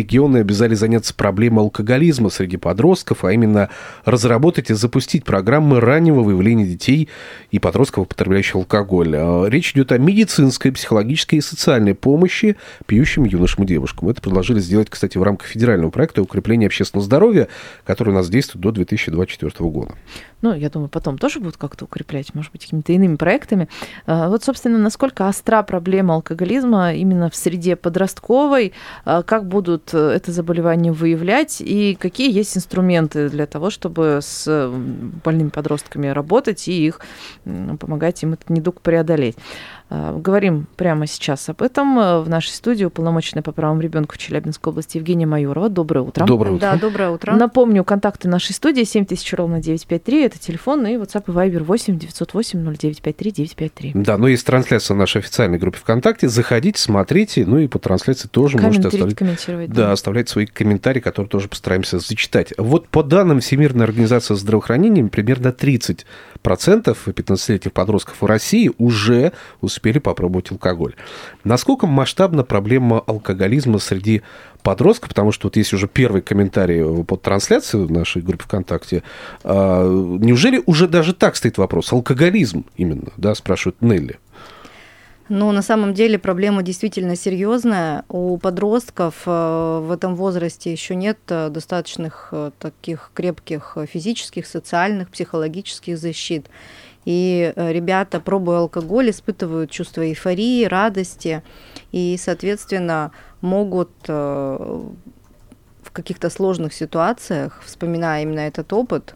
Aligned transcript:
Регионы 0.00 0.38
обязали 0.38 0.74
заняться 0.74 1.12
проблемой 1.12 1.64
алкоголизма 1.64 2.30
среди 2.30 2.56
подростков, 2.56 3.22
а 3.22 3.32
именно 3.32 3.68
разработать 4.06 4.70
и 4.70 4.74
запустить 4.74 5.24
программы 5.24 5.78
раннего 5.78 6.22
выявления 6.22 6.64
детей 6.64 7.10
и 7.50 7.58
подростков, 7.58 8.04
употребляющих 8.04 8.54
алкоголь. 8.54 9.14
А, 9.14 9.44
Речь 9.46 9.72
идет 9.72 9.92
о 9.92 9.98
медицинской, 9.98 10.72
психологической 10.72 11.40
и 11.40 11.42
социальной 11.42 11.94
помощи 11.94 12.56
пьющим 12.86 13.24
юношам 13.24 13.64
и 13.64 13.66
девушкам. 13.66 14.08
Это 14.08 14.22
предложили 14.22 14.58
сделать, 14.60 14.88
кстати, 14.88 15.18
в 15.18 15.22
рамках 15.22 15.48
федерального 15.48 15.90
проекта 15.90 16.22
укрепления 16.22 16.66
общественного 16.66 17.04
здоровья, 17.04 17.48
который 17.84 18.08
у 18.08 18.14
нас 18.14 18.30
действует 18.30 18.62
до 18.62 18.72
2024 18.72 19.52
года. 19.68 19.94
Ну, 20.42 20.54
я 20.54 20.70
думаю, 20.70 20.88
потом 20.88 21.18
тоже 21.18 21.38
будут 21.38 21.56
как-то 21.56 21.84
укреплять, 21.84 22.34
может 22.34 22.52
быть, 22.52 22.62
какими-то 22.62 22.92
иными 22.92 23.16
проектами. 23.16 23.68
А, 24.06 24.28
Вот, 24.28 24.42
собственно, 24.42 24.78
насколько 24.78 25.28
остра 25.28 25.62
проблема 25.62 26.14
алкоголизма 26.14 26.94
именно 26.94 27.28
в 27.28 27.36
среде 27.36 27.76
подростковой, 27.76 28.72
а, 29.04 29.22
как 29.22 29.46
будут 29.46 29.92
э, 29.92 29.98
это 29.98 30.32
заболевание 30.32 30.92
выявлять 30.92 31.60
и 31.60 31.94
какие 31.94 32.32
есть 32.32 32.56
инструменты 32.56 33.28
для 33.28 33.46
того, 33.46 33.70
чтобы 33.70 34.20
с 34.22 34.48
м, 34.48 35.20
больными 35.24 35.50
подростками 35.50 36.08
работать 36.08 36.68
и 36.68 36.86
их 36.86 37.00
помогать 37.78 38.22
им 38.22 38.32
этот 38.32 38.50
недуг 38.50 38.80
преодолеть. 38.80 39.36
А, 39.92 40.16
Говорим 40.16 40.68
прямо 40.76 41.08
сейчас 41.08 41.48
об 41.48 41.62
этом 41.62 41.98
э, 41.98 42.20
в 42.20 42.28
нашей 42.28 42.50
студии 42.50 42.84
уполномоченная 42.84 43.42
по 43.42 43.50
правам 43.50 43.80
ребенка 43.80 44.14
в 44.14 44.18
Челябинской 44.18 44.70
области 44.70 44.98
Евгения 44.98 45.26
Майорова. 45.26 45.68
Доброе 45.68 46.02
утро. 46.02 46.24
Доброе 46.26 46.52
утро. 46.52 46.60
Да, 46.60 46.76
доброе 46.76 47.10
утро. 47.10 47.34
Напомню, 47.34 47.82
контакты 47.82 48.28
нашей 48.28 48.52
студии 48.52 48.84
7000 48.84 49.32
ровно 49.34 49.60
953, 49.60 50.24
это 50.26 50.38
телефон, 50.38 50.86
и 50.86 50.94
WhatsApp 50.94 51.24
и 51.26 51.30
Viber 51.32 51.64
8 51.64 51.98
908 51.98 52.76
0953 52.76 53.32
953. 53.32 53.92
Да, 53.94 54.16
ну 54.16 54.28
есть 54.28 54.46
трансляция 54.46 54.94
в 54.94 54.98
нашей 54.98 55.18
официальной 55.18 55.58
группе 55.58 55.78
ВКонтакте. 55.78 56.28
Заходите, 56.28 56.80
смотрите, 56.80 57.44
ну 57.44 57.58
и 57.58 57.66
по 57.66 57.80
трансляции 57.80 58.28
тоже 58.28 58.58
можете 58.58 58.86
оставлять 58.86 59.16
комментировать. 59.16 59.70
Да, 59.70 59.90
оставлять 59.90 60.28
свои 60.28 60.46
комментарии, 60.46 61.00
которые 61.00 61.28
тоже 61.28 61.48
постараемся 61.48 61.98
зачитать. 61.98 62.54
Вот 62.58 62.86
по 62.86 63.02
данным 63.02 63.40
Всемирной 63.40 63.86
организации 63.86 64.36
здравоохранения, 64.36 65.04
примерно 65.06 65.48
30% 65.48 66.04
15-летних 66.44 67.72
подростков 67.72 68.20
в 68.20 68.26
России 68.26 68.70
уже 68.78 69.32
успели 69.60 69.79
попробовать 69.80 70.50
алкоголь. 70.50 70.94
Насколько 71.44 71.86
масштабна 71.86 72.44
проблема 72.44 73.00
алкоголизма 73.00 73.78
среди 73.78 74.22
подростков, 74.62 75.08
потому 75.08 75.32
что 75.32 75.46
вот 75.46 75.56
есть 75.56 75.72
уже 75.72 75.88
первый 75.88 76.22
комментарий 76.22 77.04
под 77.04 77.22
трансляцией 77.22 77.86
в 77.86 77.90
нашей 77.90 78.22
группе 78.22 78.44
ВКонтакте. 78.44 79.02
А, 79.44 79.86
Неужели 79.86 80.62
уже 80.66 80.86
даже 80.86 81.14
так 81.14 81.36
стоит 81.36 81.58
вопрос? 81.58 81.92
Алкоголизм 81.92 82.64
именно, 82.76 83.12
да, 83.16 83.34
спрашивает 83.34 83.80
Нелли. 83.80 84.18
Ну, 85.30 85.52
на 85.52 85.62
самом 85.62 85.94
деле 85.94 86.18
проблема 86.18 86.64
действительно 86.64 87.14
серьезная. 87.14 88.04
У 88.08 88.36
подростков 88.36 89.14
э, 89.26 89.80
в 89.80 89.92
этом 89.92 90.16
возрасте 90.16 90.72
еще 90.72 90.96
нет 90.96 91.18
э, 91.28 91.50
достаточных 91.50 92.30
э, 92.32 92.50
таких 92.58 93.12
крепких 93.14 93.78
физических, 93.88 94.44
социальных, 94.44 95.08
психологических 95.08 95.96
защит. 95.96 96.46
И 97.04 97.52
э, 97.54 97.72
ребята, 97.72 98.20
пробуя 98.20 98.58
алкоголь, 98.58 99.10
испытывают 99.10 99.70
чувство 99.70 100.06
эйфории, 100.06 100.64
радости 100.64 101.42
и, 101.92 102.16
соответственно, 102.18 103.12
могут 103.40 103.90
э, 104.06 104.12
в 105.82 105.90
каких-то 105.92 106.28
сложных 106.28 106.74
ситуациях, 106.74 107.62
вспоминая 107.64 108.22
именно 108.22 108.40
этот 108.40 108.72
опыт, 108.72 109.14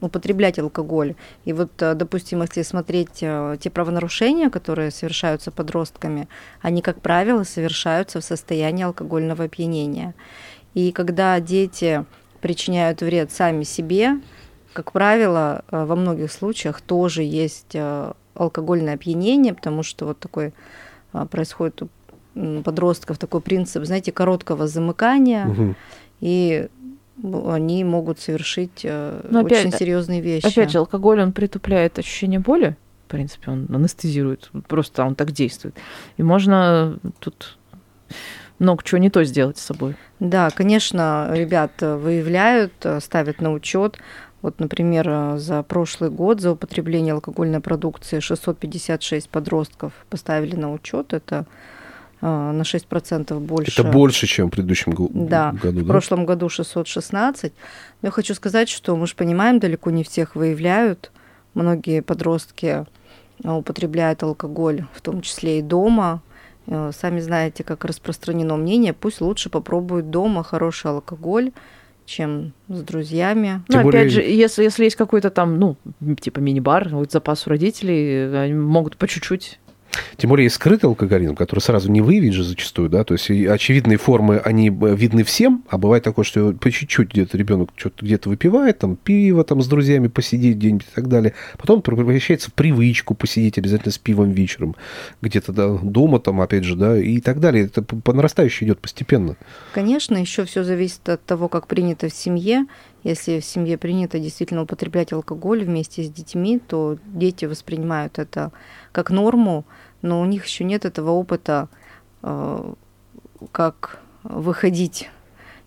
употреблять 0.00 0.60
алкоголь. 0.60 1.16
И 1.44 1.52
вот, 1.52 1.70
э, 1.82 1.94
допустим, 1.94 2.42
если 2.42 2.62
смотреть 2.62 3.10
те 3.14 3.70
правонарушения, 3.72 4.48
которые 4.48 4.92
совершаются 4.92 5.50
подростками, 5.50 6.28
они, 6.62 6.80
как 6.80 7.00
правило, 7.00 7.42
совершаются 7.42 8.20
в 8.20 8.24
состоянии 8.24 8.84
алкогольного 8.84 9.44
опьянения. 9.44 10.14
И 10.74 10.92
когда 10.92 11.40
дети 11.40 12.04
причиняют 12.40 13.02
вред 13.02 13.32
сами 13.32 13.64
себе, 13.64 14.20
как 14.72 14.92
правило, 14.92 15.64
э, 15.70 15.84
во 15.84 15.96
многих 15.96 16.30
случаях 16.32 16.80
тоже 16.80 17.22
есть 17.22 17.74
э, 17.74 18.12
алкогольное 18.34 18.94
опьянение, 18.94 19.54
потому 19.54 19.82
что 19.82 20.06
вот 20.06 20.18
такой 20.18 20.52
э, 21.12 21.26
происходит 21.30 21.82
у 21.82 21.88
подростков 22.62 23.18
такой 23.18 23.40
принцип, 23.40 23.84
знаете, 23.84 24.12
короткого 24.12 24.68
замыкания, 24.68 25.46
Мгм. 25.46 25.76
и 26.20 26.68
ну, 27.16 27.50
они 27.50 27.82
могут 27.84 28.20
совершить 28.20 28.84
Но 28.84 29.40
опять- 29.40 29.66
очень 29.66 29.72
серьезные 29.76 30.20
вещи. 30.20 30.46
Опять 30.46 30.70
же, 30.70 30.78
алкоголь, 30.78 31.20
он 31.20 31.32
притупляет 31.32 31.98
ощущение 31.98 32.38
боли, 32.40 32.76
в 33.06 33.10
принципе, 33.10 33.50
он 33.50 33.66
анестезирует, 33.74 34.50
просто 34.68 35.04
он 35.04 35.16
так 35.16 35.32
действует. 35.32 35.74
И 36.16 36.22
можно 36.22 36.98
тут 37.18 37.58
много 38.60 38.82
чего 38.84 38.98
не 38.98 39.10
то 39.10 39.24
сделать 39.24 39.58
с 39.58 39.62
собой. 39.62 39.96
Да, 40.20 40.50
конечно, 40.50 41.30
ребят 41.32 41.72
выявляют, 41.80 42.72
ставят 43.00 43.40
на 43.40 43.52
учет. 43.52 43.98
Вот, 44.42 44.58
например, 44.58 45.06
э, 45.08 45.38
за 45.38 45.62
прошлый 45.62 46.10
год 46.10 46.40
за 46.40 46.52
употребление 46.52 47.14
алкогольной 47.14 47.60
продукции 47.60 48.20
656 48.20 49.28
подростков 49.28 49.92
поставили 50.08 50.56
на 50.56 50.72
учет. 50.72 51.12
Это 51.12 51.44
э, 52.22 52.26
на 52.26 52.62
6% 52.62 53.38
больше. 53.40 53.80
Это 53.80 53.90
больше, 53.90 54.26
чем 54.26 54.48
в 54.48 54.50
предыдущем 54.50 54.92
го- 54.92 55.10
Да, 55.12 55.52
году, 55.52 55.80
в 55.84 55.86
прошлом 55.86 56.24
году 56.26 56.48
616. 56.48 57.52
Но 58.02 58.06
я 58.06 58.10
хочу 58.10 58.34
сказать, 58.34 58.68
что 58.68 58.96
мы 58.96 59.06
же 59.06 59.14
понимаем, 59.14 59.58
далеко 59.58 59.90
не 59.90 60.04
всех 60.04 60.34
выявляют. 60.36 61.10
Многие 61.54 62.00
подростки 62.00 62.86
а, 63.44 63.56
употребляют 63.56 64.22
алкоголь, 64.22 64.84
в 64.94 65.00
том 65.00 65.20
числе 65.20 65.58
и 65.58 65.62
дома. 65.62 66.22
Э, 66.66 66.92
Сами 66.94 67.20
знаете, 67.20 67.62
как 67.64 67.84
распространено 67.84 68.56
мнение, 68.56 68.92
пусть 68.94 69.20
лучше 69.20 69.50
попробуют 69.50 70.10
дома 70.10 70.42
хороший 70.44 70.90
алкоголь, 70.92 71.52
чем 72.10 72.52
с 72.68 72.82
друзьями. 72.82 73.62
Тем 73.68 73.78
ну, 73.78 73.82
более- 73.84 74.00
опять 74.00 74.12
же, 74.12 74.22
если, 74.22 74.64
если 74.64 74.84
есть 74.84 74.96
какой-то 74.96 75.30
там, 75.30 75.58
ну, 75.58 75.76
типа 76.20 76.40
мини-бар, 76.40 76.88
вот 76.90 77.12
запас 77.12 77.46
у 77.46 77.50
родителей, 77.50 78.36
они 78.36 78.54
могут 78.54 78.96
по 78.96 79.06
чуть-чуть 79.06 79.59
Тем 80.16 80.30
более 80.30 80.44
есть 80.44 80.56
скрытый 80.56 80.88
алкоголизм, 80.88 81.34
который 81.34 81.60
сразу 81.60 81.90
не 81.90 82.00
выявить 82.00 82.34
же 82.34 82.44
зачастую, 82.44 82.88
да, 82.88 83.04
то 83.04 83.14
есть 83.14 83.30
и 83.30 83.46
очевидные 83.46 83.98
формы, 83.98 84.38
они 84.38 84.70
видны 84.70 85.24
всем, 85.24 85.64
а 85.68 85.78
бывает 85.78 86.04
такое, 86.04 86.24
что 86.24 86.52
по 86.52 86.70
чуть-чуть 86.70 87.10
где-то 87.10 87.36
ребенок 87.36 87.70
что-то 87.76 88.04
где-то 88.04 88.28
выпивает, 88.28 88.78
там, 88.78 88.96
пиво 88.96 89.44
там 89.44 89.62
с 89.62 89.66
друзьями 89.66 90.08
посидеть 90.08 90.56
где-нибудь 90.56 90.86
и 90.86 90.94
так 90.94 91.08
далее, 91.08 91.34
потом 91.58 91.82
превращается 91.82 92.50
в 92.50 92.54
привычку 92.54 93.14
посидеть 93.14 93.58
обязательно 93.58 93.92
с 93.92 93.98
пивом 93.98 94.30
вечером, 94.30 94.76
где-то 95.22 95.52
да, 95.52 95.78
дома 95.82 96.20
там, 96.20 96.40
опять 96.40 96.64
же, 96.64 96.76
да, 96.76 96.98
и 96.98 97.20
так 97.20 97.40
далее, 97.40 97.64
это 97.64 97.82
по 97.82 98.12
нарастающей 98.12 98.66
идет 98.66 98.78
постепенно. 98.78 99.36
Конечно, 99.72 100.16
еще 100.16 100.44
все 100.44 100.64
зависит 100.64 101.08
от 101.08 101.24
того, 101.24 101.48
как 101.48 101.66
принято 101.66 102.08
в 102.08 102.12
семье. 102.12 102.66
Если 103.02 103.40
в 103.40 103.44
семье 103.44 103.78
принято 103.78 104.18
действительно 104.18 104.62
употреблять 104.62 105.12
алкоголь 105.12 105.64
вместе 105.64 106.02
с 106.02 106.10
детьми, 106.10 106.58
то 106.58 106.98
дети 107.06 107.46
воспринимают 107.46 108.18
это 108.18 108.52
как 108.92 109.10
норму, 109.10 109.64
но 110.02 110.20
у 110.20 110.26
них 110.26 110.44
еще 110.44 110.64
нет 110.64 110.84
этого 110.84 111.10
опыта, 111.10 111.68
э, 112.22 112.74
как 113.52 114.00
выходить 114.22 115.08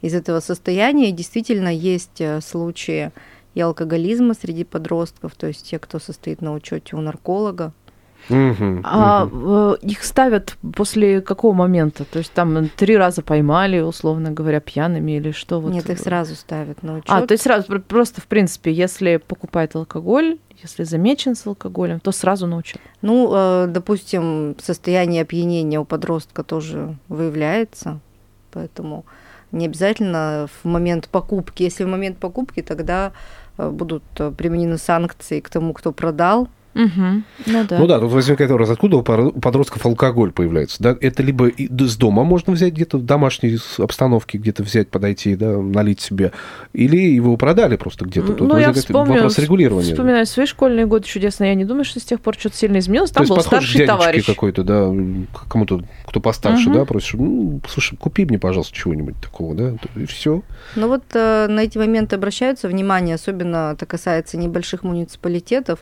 из 0.02 0.14
этого 0.14 0.42
состояния. 0.42 1.12
Действительно 1.12 1.74
есть 1.74 2.22
э, 2.22 2.40
случаи 2.42 3.12
и 3.56 3.62
алкоголизма 3.62 4.34
среди 4.34 4.64
подростков, 4.64 5.36
то 5.36 5.48
есть 5.48 5.66
те, 5.66 5.80
кто 5.80 6.00
состоит 6.00 6.42
на 6.42 6.54
учете 6.54 6.96
у 6.96 7.02
нарколога. 7.02 7.74
А 8.30 9.30
э, 9.32 9.76
их 9.82 10.04
ставят 10.04 10.58
после 10.76 11.22
какого 11.22 11.54
момента? 11.54 12.06
То 12.06 12.20
есть 12.20 12.32
там 12.32 12.70
три 12.70 12.98
раза 12.98 13.22
поймали, 13.22 13.80
условно 13.80 14.32
говоря, 14.32 14.60
пьяными 14.60 15.14
или 15.14 15.32
что? 15.32 15.60
Вот. 15.60 15.74
Нет, 15.74 15.90
их 15.90 16.00
сразу 16.00 16.36
ставят 16.36 16.84
на 16.84 16.96
учет. 16.96 17.10
А, 17.10 17.26
то 17.26 17.34
есть 17.34 17.44
сразу, 17.44 17.68
пр- 17.68 17.82
просто, 17.82 18.22
в 18.22 18.28
принципе, 18.28 18.72
если 18.72 19.18
покупает 19.18 19.76
алкоголь, 19.76 20.38
если 20.62 20.84
замечен 20.84 21.36
с 21.36 21.46
алкоголем, 21.46 22.00
то 22.00 22.12
сразу 22.12 22.48
на 22.48 22.58
учет. 22.58 22.80
Ну, 23.02 23.30
э, 23.34 23.68
допустим, 23.68 24.56
состояние 24.62 25.24
опьянения 25.24 25.80
у 25.80 25.86
подростка 25.86 26.44
тоже 26.44 26.96
выявляется, 27.10 28.00
поэтому 28.52 29.06
не 29.52 29.66
обязательно 29.66 30.48
в 30.62 30.68
момент 30.68 31.10
покупки. 31.10 31.64
Если 31.64 31.84
в 31.84 31.88
момент 31.88 32.18
покупки, 32.18 32.62
тогда 32.62 33.12
э, 33.58 33.70
будут 33.70 34.04
э, 34.18 34.32
применены 34.32 34.78
санкции 34.78 35.42
к 35.42 35.50
тому, 35.50 35.74
кто 35.74 35.92
продал 35.92 36.48
Мгм. 36.74 37.24
Ну 37.46 37.64
да. 37.68 37.80
Ну 37.80 37.88
да, 37.88 38.00
тут 38.00 38.12
возникает 38.12 38.50
вопрос, 38.50 38.70
откуда 38.70 38.98
у 38.98 39.04
подростков 39.04 39.86
алкоголь 39.86 40.32
появляется? 40.32 40.82
Да? 40.82 40.98
Это 41.00 41.22
либо 41.22 41.52
с 41.58 41.98
дома 41.98 42.24
можно 42.24 42.54
взять 42.54 42.74
где-то 42.74 42.98
в 42.98 43.06
домашней 43.06 43.58
обстановке, 43.78 44.38
где-то 44.38 44.64
взять, 44.64 44.90
подойти, 44.90 45.36
да, 45.36 45.58
налить 45.58 46.02
себе, 46.02 46.32
или 46.74 46.98
его 46.98 47.38
продали 47.38 47.76
просто 47.76 48.06
где-то. 48.06 48.34
Тут 48.34 48.48
ну, 48.48 48.58
я 48.58 48.68
возникает 48.68 48.86
вспомню, 48.86 49.14
вопрос 49.14 49.38
регулирования. 49.40 49.92
вспоминаю 49.92 50.26
свои 50.26 50.46
школьные 50.46 50.86
годы 50.86 51.06
чудесно. 51.06 51.44
Я 51.46 51.56
не 51.56 51.66
думаю, 51.66 51.86
что 51.86 52.00
с 52.00 52.04
тех 52.04 52.20
пор 52.22 52.36
что-то 52.38 52.58
сильно 52.58 52.80
изменилось. 52.80 53.12
То 53.12 53.16
Там 53.16 53.24
есть 53.24 53.36
был 53.36 53.42
старший 53.42 53.86
товарищ. 53.86 54.26
какой-то, 54.26 54.64
да, 54.64 54.92
кому-то, 55.50 55.84
кто 56.08 56.20
постарше, 56.20 56.70
Мгм. 56.70 56.80
да, 56.80 56.86
просишь, 56.86 57.14
ну, 57.14 57.62
слушай, 57.70 57.98
купи 57.98 58.26
мне, 58.26 58.40
пожалуйста, 58.40 58.74
чего-нибудь 58.76 59.16
такого, 59.22 59.54
да, 59.56 59.74
и 59.96 60.06
все. 60.06 60.42
Ну 60.76 60.88
вот 60.88 61.04
э, 61.14 61.48
на 61.48 61.62
эти 61.62 61.78
моменты 61.78 62.16
обращаются 62.16 62.68
внимание, 62.68 63.16
особенно 63.16 63.74
это 63.74 63.86
касается 63.86 64.38
небольших 64.38 64.84
муниципалитетов. 64.84 65.80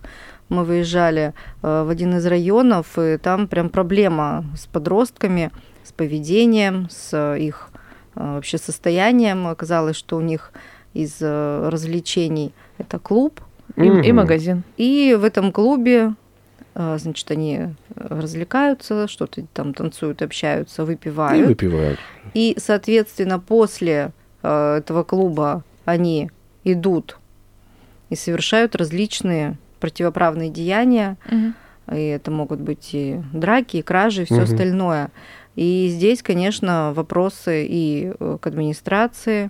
Мы 0.52 0.66
выезжали 0.66 1.34
э, 1.64 1.84
в 1.84 1.90
один 1.90 2.18
из 2.18 2.26
районов, 2.26 3.00
и 3.00 3.16
там 3.18 3.48
прям 3.48 3.70
проблема 3.70 4.44
с 4.58 4.66
подростками, 4.68 5.50
с 5.82 5.94
поведением, 5.94 6.90
с 6.90 7.12
э, 7.14 7.40
их 7.40 7.70
э, 8.16 8.34
вообще 8.36 8.58
состоянием. 8.58 9.48
Оказалось, 9.48 9.96
что 9.96 10.18
у 10.18 10.22
них 10.22 10.52
из 10.94 11.22
развлечений 11.22 12.52
это 12.78 13.00
клуб, 13.00 13.40
И, 13.78 13.82
и 13.84 13.90
Мгм. 13.90 14.16
магазин. 14.18 14.64
и 14.76 15.18
в 15.18 15.24
этом 15.24 15.54
клубе, 15.54 16.16
значит, 16.76 17.32
они 17.32 17.68
развлекаются, 17.96 19.08
что-то 19.08 19.46
там 19.54 19.74
танцуют, 19.74 20.22
общаются, 20.22 20.82
И 20.82 20.86
выпивают. 20.86 21.48
выпивают. 21.48 21.98
И, 22.34 22.58
соответственно, 22.60 23.40
после 23.40 24.12
этого 24.42 25.04
клуба 25.06 25.64
они 25.86 26.30
идут 26.66 27.18
и 28.10 28.18
совершают 28.18 28.76
различные 28.76 29.58
противоправные 29.82 30.50
деяния. 30.50 31.18
Мгм. 31.30 31.56
И 31.92 32.06
это 32.06 32.32
могут 32.32 32.62
быть 32.62 32.92
и 32.94 33.22
драки, 33.34 33.78
и 33.78 33.82
кражи, 33.82 34.22
и 34.22 34.26
все 34.26 34.36
Мгм. 34.36 34.44
остальное. 34.44 35.10
И 35.56 35.90
здесь, 35.90 36.24
конечно, 36.24 36.94
вопросы 36.96 37.66
и 37.68 38.14
э, 38.18 38.38
к 38.40 38.48
администрации, 38.48 39.50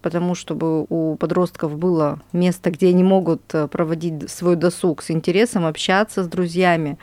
потому 0.00 0.34
чтобы 0.34 0.86
у 0.88 1.16
подростков 1.16 1.76
было 1.76 2.20
место, 2.32 2.70
где 2.70 2.88
они 2.88 3.04
могут 3.04 3.42
э, 3.52 3.68
проводить 3.68 4.30
свой 4.30 4.56
досуг 4.56 5.02
с 5.02 5.10
интересом, 5.10 5.66
общаться 5.66 6.24
с 6.24 6.28
друзьями. 6.28 6.96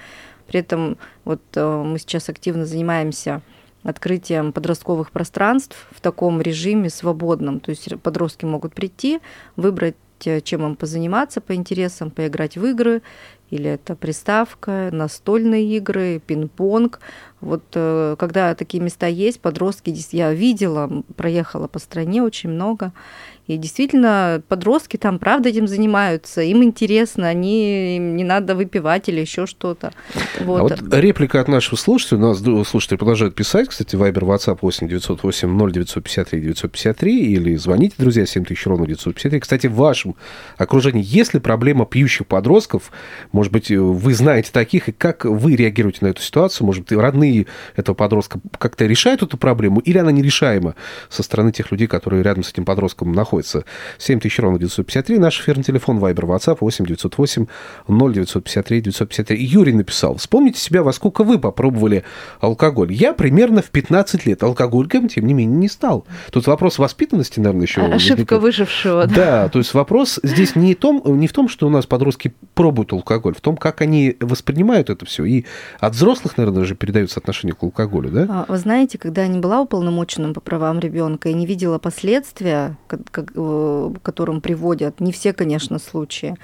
При 0.47 0.61
этом 0.61 0.97
вот 1.25 1.41
э, 1.53 1.83
мы 1.83 1.99
сейчас 1.99 2.29
активно 2.29 2.65
занимаемся 2.65 3.41
открытием 3.83 4.51
подростковых 4.51 5.11
пространств 5.11 5.87
в 5.91 6.01
таком 6.01 6.41
режиме 6.41 6.89
свободном. 6.89 7.59
То 7.59 7.69
есть 7.69 8.01
подростки 8.01 8.45
могут 8.45 8.73
прийти, 8.73 9.19
выбрать, 9.55 9.95
чем 10.19 10.65
им 10.65 10.75
позаниматься 10.75 11.41
по 11.41 11.55
интересам, 11.55 12.11
поиграть 12.11 12.57
в 12.57 12.65
игры, 12.65 13.01
или 13.49 13.69
это 13.69 13.95
приставка, 13.95 14.89
настольные 14.91 15.77
игры, 15.77 16.21
пинг-понг. 16.25 16.99
Вот 17.39 17.63
э, 17.75 18.15
когда 18.19 18.55
такие 18.55 18.83
места 18.83 19.07
есть, 19.07 19.39
подростки, 19.39 19.89
дес- 19.89 20.09
я 20.11 20.33
видела, 20.33 21.03
проехала 21.15 21.67
по 21.67 21.79
стране 21.79 22.21
очень 22.21 22.49
много, 22.49 22.91
и 23.47 23.57
действительно 23.57 24.41
подростки 24.47 24.97
там 24.97 25.19
правда 25.19 25.49
этим 25.49 25.67
занимаются, 25.67 26.41
им 26.41 26.63
интересно, 26.63 27.27
они 27.27 27.95
им 27.95 28.15
не 28.17 28.23
надо 28.23 28.55
выпивать 28.55 29.07
или 29.07 29.21
еще 29.21 29.45
что-то. 29.45 29.93
А 30.39 30.43
Вот. 30.43 30.61
вот 30.61 30.93
реплика 30.93 31.39
от 31.39 31.47
нашего 31.47 31.77
слушателя. 31.77 32.17
У 32.17 32.21
нас 32.21 32.67
слушатели 32.67 32.97
продолжают 32.97 33.35
писать. 33.35 33.69
Кстати, 33.69 33.95
Вайбер, 33.95 34.25
WhatsApp 34.25 34.59
8 34.61 34.87
908 34.89 35.71
0953 35.71 36.41
953 36.41 37.33
или 37.33 37.55
звоните, 37.55 37.95
друзья, 37.97 38.25
7000 38.25 38.65
ровно 38.67 38.85
953. 38.85 39.39
Кстати, 39.39 39.67
в 39.67 39.75
вашем 39.75 40.15
окружении 40.57 41.03
есть 41.05 41.33
ли 41.33 41.39
проблема 41.39 41.85
пьющих 41.85 42.27
подростков? 42.27 42.91
Может 43.31 43.53
быть, 43.53 43.71
вы 43.71 44.13
знаете 44.13 44.51
таких, 44.51 44.89
и 44.89 44.91
как 44.91 45.23
вы 45.23 45.55
реагируете 45.55 45.99
на 46.01 46.07
эту 46.07 46.21
ситуацию? 46.21 46.67
Может 46.67 46.83
быть, 46.83 46.91
родные 46.97 47.45
этого 47.77 47.95
подростка 47.95 48.39
как-то 48.57 48.85
решают 48.85 49.23
эту 49.23 49.37
проблему, 49.37 49.79
или 49.79 49.97
она 49.97 50.11
нерешаема 50.11 50.75
со 51.09 51.23
стороны 51.23 51.53
тех 51.53 51.71
людей, 51.71 51.87
которые 51.87 52.23
рядом 52.23 52.43
с 52.43 52.51
этим 52.51 52.65
подростком 52.65 53.13
находятся? 53.13 53.36
7000 53.43 54.39
ровно 54.39 54.59
953. 54.59 55.19
Наш 55.19 55.39
эфирный 55.39 55.63
телефон 55.63 55.99
Вайбер, 55.99 56.25
WhatsApp 56.25 56.57
8 56.61 56.85
908 56.85 57.45
0953 57.87 58.81
953. 58.81 59.37
Юрий 59.43 59.73
написал, 59.73 60.15
вспомните 60.15 60.59
себя, 60.59 60.83
во 60.83 60.93
сколько 60.93 61.23
вы 61.23 61.39
попробовали 61.39 62.03
алкоголь. 62.39 62.91
Я 62.93 63.13
примерно 63.13 63.61
в 63.61 63.69
15 63.69 64.25
лет. 64.25 64.43
Алкоголиком, 64.43 65.07
тем 65.07 65.25
не 65.25 65.33
менее, 65.33 65.57
не 65.57 65.67
стал. 65.69 66.05
Тут 66.31 66.47
вопрос 66.47 66.77
воспитанности, 66.79 67.39
наверное, 67.39 67.63
еще 67.65 67.81
Ошибка 67.81 68.11
возникает. 68.13 68.41
выжившего. 68.41 69.07
да. 69.07 69.15
Да, 69.27 69.49
то 69.49 69.59
есть 69.59 69.73
вопрос 69.73 70.19
здесь 70.23 70.55
не, 70.55 70.73
том, 70.75 71.01
не 71.05 71.27
в 71.27 71.33
том, 71.33 71.49
что 71.49 71.67
у 71.67 71.69
нас 71.69 71.85
подростки 71.85 72.33
пробуют 72.53 72.93
алкоголь, 72.93 73.35
в 73.35 73.41
том, 73.41 73.57
как 73.57 73.81
они 73.81 74.15
воспринимают 74.19 74.89
это 74.89 75.05
все. 75.05 75.25
И 75.25 75.45
от 75.79 75.93
взрослых, 75.95 76.37
наверное, 76.37 76.61
даже 76.61 76.75
передаются 76.75 77.19
отношение 77.19 77.55
к 77.55 77.63
алкоголю, 77.63 78.09
да? 78.09 78.25
А, 78.29 78.45
Вы 78.47 78.57
знаете, 78.57 78.97
когда 78.97 79.23
я 79.23 79.27
не 79.27 79.39
была 79.39 79.61
уполномоченным 79.61 80.33
по 80.33 80.39
правам 80.39 80.79
ребенка 80.79 81.29
и 81.29 81.33
не 81.33 81.45
видела 81.45 81.77
последствия, 81.77 82.77
к 82.87 82.97
к- 83.11 83.19
э, 83.19 83.25
к 83.33 83.99
которым 84.01 84.41
приводят, 84.41 84.99
не 84.99 85.11
все, 85.11 85.33
конечно, 85.33 85.79
случаи, 85.79 86.35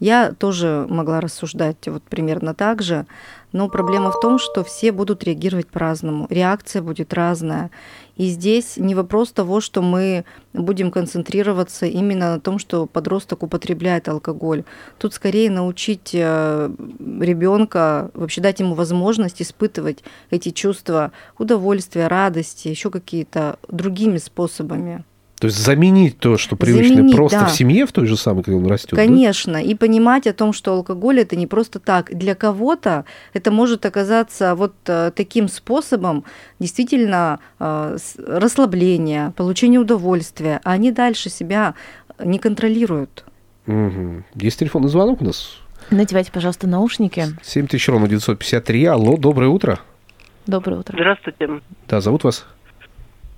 я 0.00 0.32
тоже 0.32 0.86
могла 0.88 1.20
рассуждать 1.20 1.76
вот 1.86 2.02
примерно 2.02 2.54
так 2.54 2.82
же. 2.82 3.06
Но 3.52 3.68
проблема 3.68 4.10
в 4.10 4.18
том, 4.20 4.38
что 4.38 4.64
все 4.64 4.90
будут 4.92 5.22
реагировать 5.24 5.68
по-разному. 5.68 6.26
Реакция 6.30 6.82
будет 6.82 7.12
разная. 7.12 7.70
И 8.16 8.28
здесь 8.28 8.78
не 8.78 8.94
вопрос 8.94 9.30
того, 9.30 9.60
что 9.60 9.82
мы 9.82 10.24
будем 10.54 10.90
концентрироваться 10.90 11.86
именно 11.86 12.32
на 12.34 12.40
том, 12.40 12.58
что 12.58 12.86
подросток 12.86 13.42
употребляет 13.42 14.08
алкоголь. 14.08 14.64
Тут 14.98 15.14
скорее 15.14 15.50
научить 15.50 16.14
ребенка, 16.14 18.10
вообще 18.14 18.40
дать 18.40 18.58
ему 18.60 18.74
возможность 18.74 19.40
испытывать 19.42 20.02
эти 20.30 20.48
чувства 20.50 21.12
удовольствия, 21.38 22.08
радости, 22.08 22.68
еще 22.68 22.90
какие-то 22.90 23.58
другими 23.68 24.16
способами. 24.16 25.04
То 25.42 25.46
есть 25.46 25.58
заменить 25.58 26.18
то, 26.18 26.38
что 26.38 26.54
привычно 26.54 26.94
Заменить, 26.98 27.16
просто 27.16 27.40
да. 27.40 27.46
в 27.46 27.50
семье, 27.50 27.84
в 27.84 27.90
той 27.90 28.06
же 28.06 28.16
самой, 28.16 28.44
когда 28.44 28.58
он 28.58 28.66
растет. 28.68 28.90
да? 28.92 28.96
Конечно, 28.96 29.56
и 29.56 29.74
понимать 29.74 30.28
о 30.28 30.32
том, 30.32 30.52
что 30.52 30.72
алкоголь 30.72 31.18
это 31.18 31.34
не 31.34 31.48
просто 31.48 31.80
так. 31.80 32.16
Для 32.16 32.36
кого-то 32.36 33.06
это 33.32 33.50
может 33.50 33.84
оказаться 33.84 34.54
вот 34.54 34.72
э, 34.86 35.10
таким 35.16 35.48
способом 35.48 36.22
действительно 36.60 37.40
э, 37.58 37.96
расслабления, 38.24 39.32
получения 39.32 39.80
удовольствия, 39.80 40.60
а 40.62 40.74
они 40.74 40.92
дальше 40.92 41.28
себя 41.28 41.74
не 42.22 42.38
контролируют. 42.38 43.24
Мгм. 43.66 44.24
Есть 44.36 44.60
телефонный 44.60 44.90
звонок 44.90 45.22
у 45.22 45.24
нас? 45.24 45.58
Надевайте, 45.90 46.30
пожалуйста, 46.30 46.68
наушники. 46.68 47.24
7000 47.42 47.88
ровно 47.88 48.06
953. 48.06 48.84
Алло, 48.84 49.16
доброе 49.16 49.48
утро. 49.48 49.80
Доброе 50.46 50.78
утро. 50.78 50.96
Здравствуйте, 50.96 51.60
Да, 51.88 52.00
зовут 52.00 52.22
вас? 52.22 52.46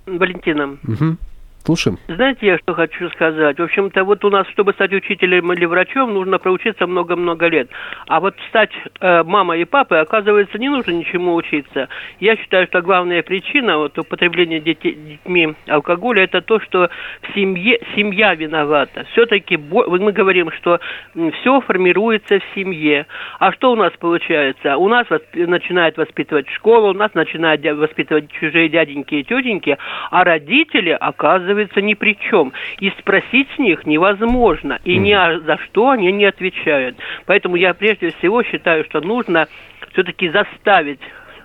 Валентина. 0.04 0.76
Мгм. 0.82 1.18
Слушаем. 1.64 1.98
Знаете, 2.08 2.46
я 2.46 2.58
что 2.58 2.74
хочу 2.74 3.08
сказать? 3.08 3.58
В 3.58 3.62
общем-то, 3.62 4.04
вот 4.04 4.22
у 4.26 4.28
нас, 4.28 4.46
чтобы 4.48 4.74
стать 4.74 4.92
учителем 4.92 5.50
или 5.50 5.64
врачом, 5.64 6.12
нужно 6.12 6.38
проучиться 6.38 6.86
много-много 6.86 7.46
лет. 7.46 7.70
А 8.06 8.20
вот 8.20 8.34
стать 8.50 8.70
э, 9.00 9.22
мамой 9.22 9.62
и 9.62 9.64
папой, 9.64 10.02
оказывается, 10.02 10.58
не 10.58 10.68
нужно 10.68 10.90
ничему 10.90 11.34
учиться. 11.34 11.88
Я 12.20 12.36
считаю, 12.36 12.66
что 12.66 12.82
главная 12.82 13.22
причина 13.22 13.78
вот, 13.78 13.98
употребления 13.98 14.60
детей, 14.60 14.94
детьми 14.94 15.54
алкоголя 15.66 16.24
это 16.24 16.42
то, 16.42 16.60
что 16.60 16.90
в 17.22 17.34
семье 17.34 17.80
семья 17.96 18.34
виновата. 18.34 19.06
Все-таки 19.12 19.56
мы 19.56 20.12
говорим, 20.12 20.50
что 20.52 20.80
все 21.14 21.60
формируется 21.62 22.40
в 22.40 22.54
семье. 22.54 23.06
А 23.38 23.52
что 23.52 23.72
у 23.72 23.76
нас 23.76 23.92
получается? 23.98 24.76
У 24.76 24.88
нас 24.88 25.06
восп- 25.08 25.46
начинает 25.46 25.96
воспитывать 25.96 26.50
школа, 26.50 26.90
у 26.90 26.92
нас 26.94 27.14
начинают 27.14 27.64
воспитывать 27.64 28.30
чужие 28.32 28.68
дяденьки 28.68 29.14
и 29.14 29.24
тетеньки, 29.24 29.78
а 30.10 30.24
родители 30.24 30.90
оказываются 30.90 31.53
ни 31.80 31.94
при 31.94 32.16
чем. 32.16 32.52
И 32.80 32.90
спросить 32.98 33.48
с 33.56 33.58
них 33.58 33.86
невозможно. 33.86 34.78
И 34.84 34.98
ни 34.98 35.14
за 35.44 35.58
что 35.58 35.90
они 35.90 36.12
не 36.12 36.24
отвечают. 36.24 36.96
Поэтому 37.26 37.56
я 37.56 37.74
прежде 37.74 38.10
всего 38.10 38.42
считаю, 38.42 38.84
что 38.84 39.00
нужно 39.00 39.48
все-таки 39.92 40.28
заставить 40.28 41.00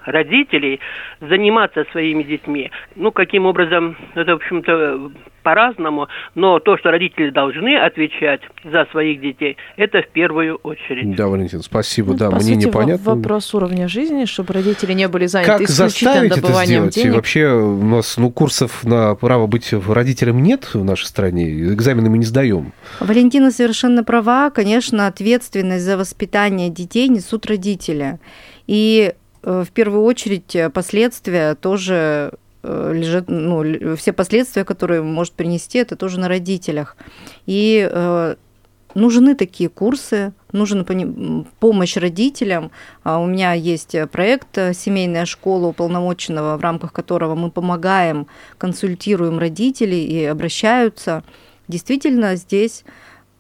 родителей 0.09 0.79
заниматься 1.21 1.85
своими 1.91 2.23
детьми. 2.23 2.71
Ну, 2.95 3.11
каким 3.11 3.45
образом, 3.45 3.97
это, 4.15 4.33
в 4.33 4.35
общем-то, 4.35 5.11
по-разному, 5.43 6.07
но 6.35 6.59
то, 6.59 6.77
что 6.77 6.91
родители 6.91 7.29
должны 7.29 7.77
отвечать 7.77 8.41
за 8.63 8.85
своих 8.91 9.21
детей, 9.21 9.57
это 9.77 10.01
в 10.01 10.07
первую 10.09 10.55
очередь. 10.57 11.15
Да, 11.15 11.27
Валентин, 11.27 11.61
спасибо. 11.61 12.11
Ну, 12.11 12.17
да, 12.17 12.29
по 12.29 12.35
мне 12.35 12.55
сути, 12.55 12.67
непонятно. 12.67 13.15
вопрос 13.15 13.53
уровня 13.53 13.87
жизни, 13.87 14.25
чтобы 14.25 14.53
родители 14.53 14.93
не 14.93 15.07
были 15.07 15.25
заняты 15.25 15.51
Как 15.51 15.61
исключительно 15.61 16.13
заставить 16.13 16.31
это 16.31 16.41
добыванием 16.41 16.81
сделать? 16.81 16.97
И 16.97 17.01
денег. 17.01 17.15
вообще 17.15 17.47
у 17.47 17.83
нас 17.83 18.17
ну, 18.17 18.31
курсов 18.31 18.83
на 18.83 19.15
право 19.15 19.47
быть 19.47 19.73
родителем 19.73 20.43
нет 20.43 20.69
в 20.73 20.83
нашей 20.83 21.05
стране. 21.05 21.49
Экзамены 21.49 22.09
мы 22.09 22.17
не 22.17 22.25
сдаем. 22.25 22.73
Валентина 22.99 23.51
совершенно 23.51 24.03
права. 24.03 24.49
Конечно, 24.49 25.07
ответственность 25.07 25.83
за 25.83 25.97
воспитание 25.97 26.69
детей 26.69 27.07
несут 27.07 27.45
родители. 27.45 28.19
И 28.67 29.13
в 29.41 29.67
первую 29.73 30.03
очередь 30.03 30.55
э, 30.55 30.69
последствия 30.69 31.55
тоже 31.55 32.33
э, 32.63 32.91
лежат, 32.93 33.25
ну, 33.27 33.95
все 33.95 34.13
последствия, 34.13 34.65
которые 34.65 35.01
может 35.01 35.33
принести, 35.33 35.79
это 35.79 35.95
тоже 35.95 36.19
на 36.19 36.27
родителях. 36.27 36.97
И 37.45 37.87
э, 37.89 38.35
нужны 38.95 39.35
такие 39.35 39.69
курсы, 39.69 40.33
нужна 40.51 40.85
помощь 41.59 41.97
родителям. 41.97 42.71
А 43.03 43.19
У 43.19 43.27
меня 43.27 43.53
есть 43.53 43.95
проект 44.11 44.57
э, 44.57 44.73
«Семейная 44.73 45.25
школа 45.25 45.67
уполномоченного», 45.67 46.57
в 46.57 46.61
рамках 46.61 46.91
которого 46.91 47.35
мы 47.35 47.51
помогаем, 47.51 48.27
консультируем 48.57 49.39
родителей 49.39 50.05
и 50.05 50.25
обращаются. 50.25 51.23
Действительно, 51.67 52.35
здесь 52.35 52.83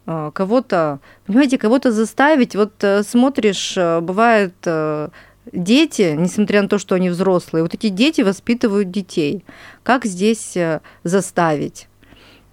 э, 0.05 0.31
кого-то, 0.33 0.99
понимаете, 1.25 1.57
кого-то 1.57 1.91
заставить, 1.91 2.55
вот 2.55 2.83
э, 2.83 3.03
смотришь, 3.03 3.73
э, 3.75 3.99
бывает 4.01 4.53
э, 4.65 5.09
дети, 5.51 6.15
несмотря 6.17 6.61
на 6.61 6.67
то, 6.67 6.77
что 6.77 6.95
они 6.95 7.09
взрослые, 7.09 7.63
вот 7.63 7.73
эти 7.73 7.89
дети 7.89 8.21
воспитывают 8.21 8.91
детей. 8.91 9.43
Как 9.83 10.05
здесь 10.05 10.55
э, 10.55 10.81
заставить? 11.03 11.87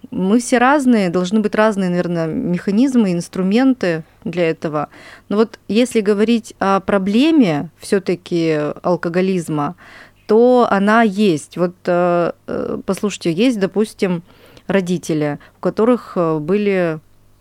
Мы 0.09 0.39
все 0.39 0.57
разные, 0.57 1.09
должны 1.09 1.41
быть 1.41 1.55
разные, 1.55 1.89
наверное, 1.89 2.27
механизмы, 2.27 3.11
инструменты 3.11 4.03
для 4.23 4.49
этого. 4.49 4.89
Но 5.27 5.37
вот 5.37 5.59
если 5.67 6.01
говорить 6.01 6.53
о 6.59 6.79
проблеме 6.79 7.69
все-таки 7.77 8.57
алкоголизма, 8.83 9.75
то 10.27 10.67
она 10.69 11.03
есть. 11.03 11.57
Вот 11.57 11.75
э, 11.85 12.31
э, 12.47 12.77
послушайте, 12.85 13.31
есть, 13.31 13.59
допустим, 13.59 14.23
родители, 14.67 15.39
у 15.57 15.61
которых 15.61 16.17
были 16.41 16.99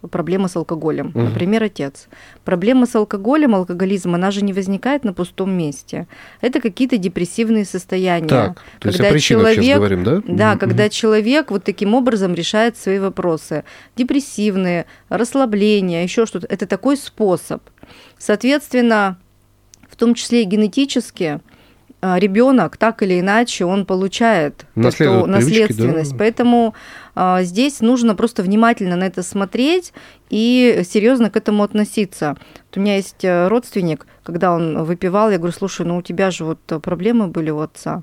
проблемы 0.08 0.48
с 0.48 0.56
алкоголем. 0.56 1.08
Мгм. 1.14 1.24
Например, 1.24 1.62
отец. 1.62 2.08
Проблема 2.44 2.86
с 2.86 2.94
алкоголем, 2.94 3.54
алкоголизм, 3.54 4.14
она 4.14 4.30
же 4.30 4.42
не 4.44 4.52
возникает 4.52 5.04
на 5.04 5.12
пустом 5.12 5.50
месте. 5.52 6.06
Это 6.40 6.60
какие-то 6.60 6.96
депрессивные 6.96 7.64
состояния. 7.64 8.28
Так, 8.28 8.62
то 8.80 8.88
есть 8.88 9.00
о 9.00 9.04
Когда 9.04 9.18
сейчас 9.18 9.26
человек- 9.54 9.76
говорим, 9.76 10.04
да? 10.04 10.22
Да, 10.26 10.50
Мгм. 10.50 10.58
когда 10.58 10.88
человек 10.88 11.50
вот 11.50 11.64
таким 11.64 11.94
образом 11.94 12.34
решает 12.34 12.76
свои 12.76 12.98
вопросы. 12.98 13.64
Депрессивные, 13.96 14.86
расслабление, 15.08 16.02
еще 16.02 16.26
что-то. 16.26 16.46
Это 16.48 16.66
такой 16.66 16.96
способ. 16.96 17.62
Соответственно, 18.18 19.18
в 19.88 19.96
том 19.96 20.14
числе 20.14 20.42
и 20.42 20.44
генетически, 20.44 21.40
ребенок 22.02 22.76
так 22.76 23.02
или 23.02 23.20
иначе 23.20 23.64
он 23.64 23.86
получает 23.86 24.66
Наследует 24.74 25.22
эту 25.22 25.32
привычки, 25.32 25.50
да. 25.58 25.62
наследственность. 25.64 26.18
Поэтому 26.18 26.74
а, 27.14 27.42
здесь 27.42 27.80
нужно 27.80 28.14
просто 28.14 28.42
внимательно 28.42 28.96
на 28.96 29.04
это 29.04 29.22
смотреть 29.22 29.92
и 30.30 30.82
серьезно 30.88 31.30
к 31.30 31.36
этому 31.36 31.62
относиться. 31.62 32.36
Вот 32.68 32.76
у 32.76 32.80
меня 32.80 32.96
есть 32.96 33.24
э, 33.24 33.48
родственник, 33.48 34.06
когда 34.22 34.52
он 34.52 34.84
выпивал, 34.84 35.30
я 35.30 35.38
говорю, 35.38 35.54
слушай, 35.56 35.86
ну 35.86 35.96
у 35.96 36.02
тебя 36.02 36.30
же 36.30 36.44
вот 36.44 36.58
проблемы 36.82 37.28
были 37.28 37.50
у 37.50 37.60
отца. 37.60 38.02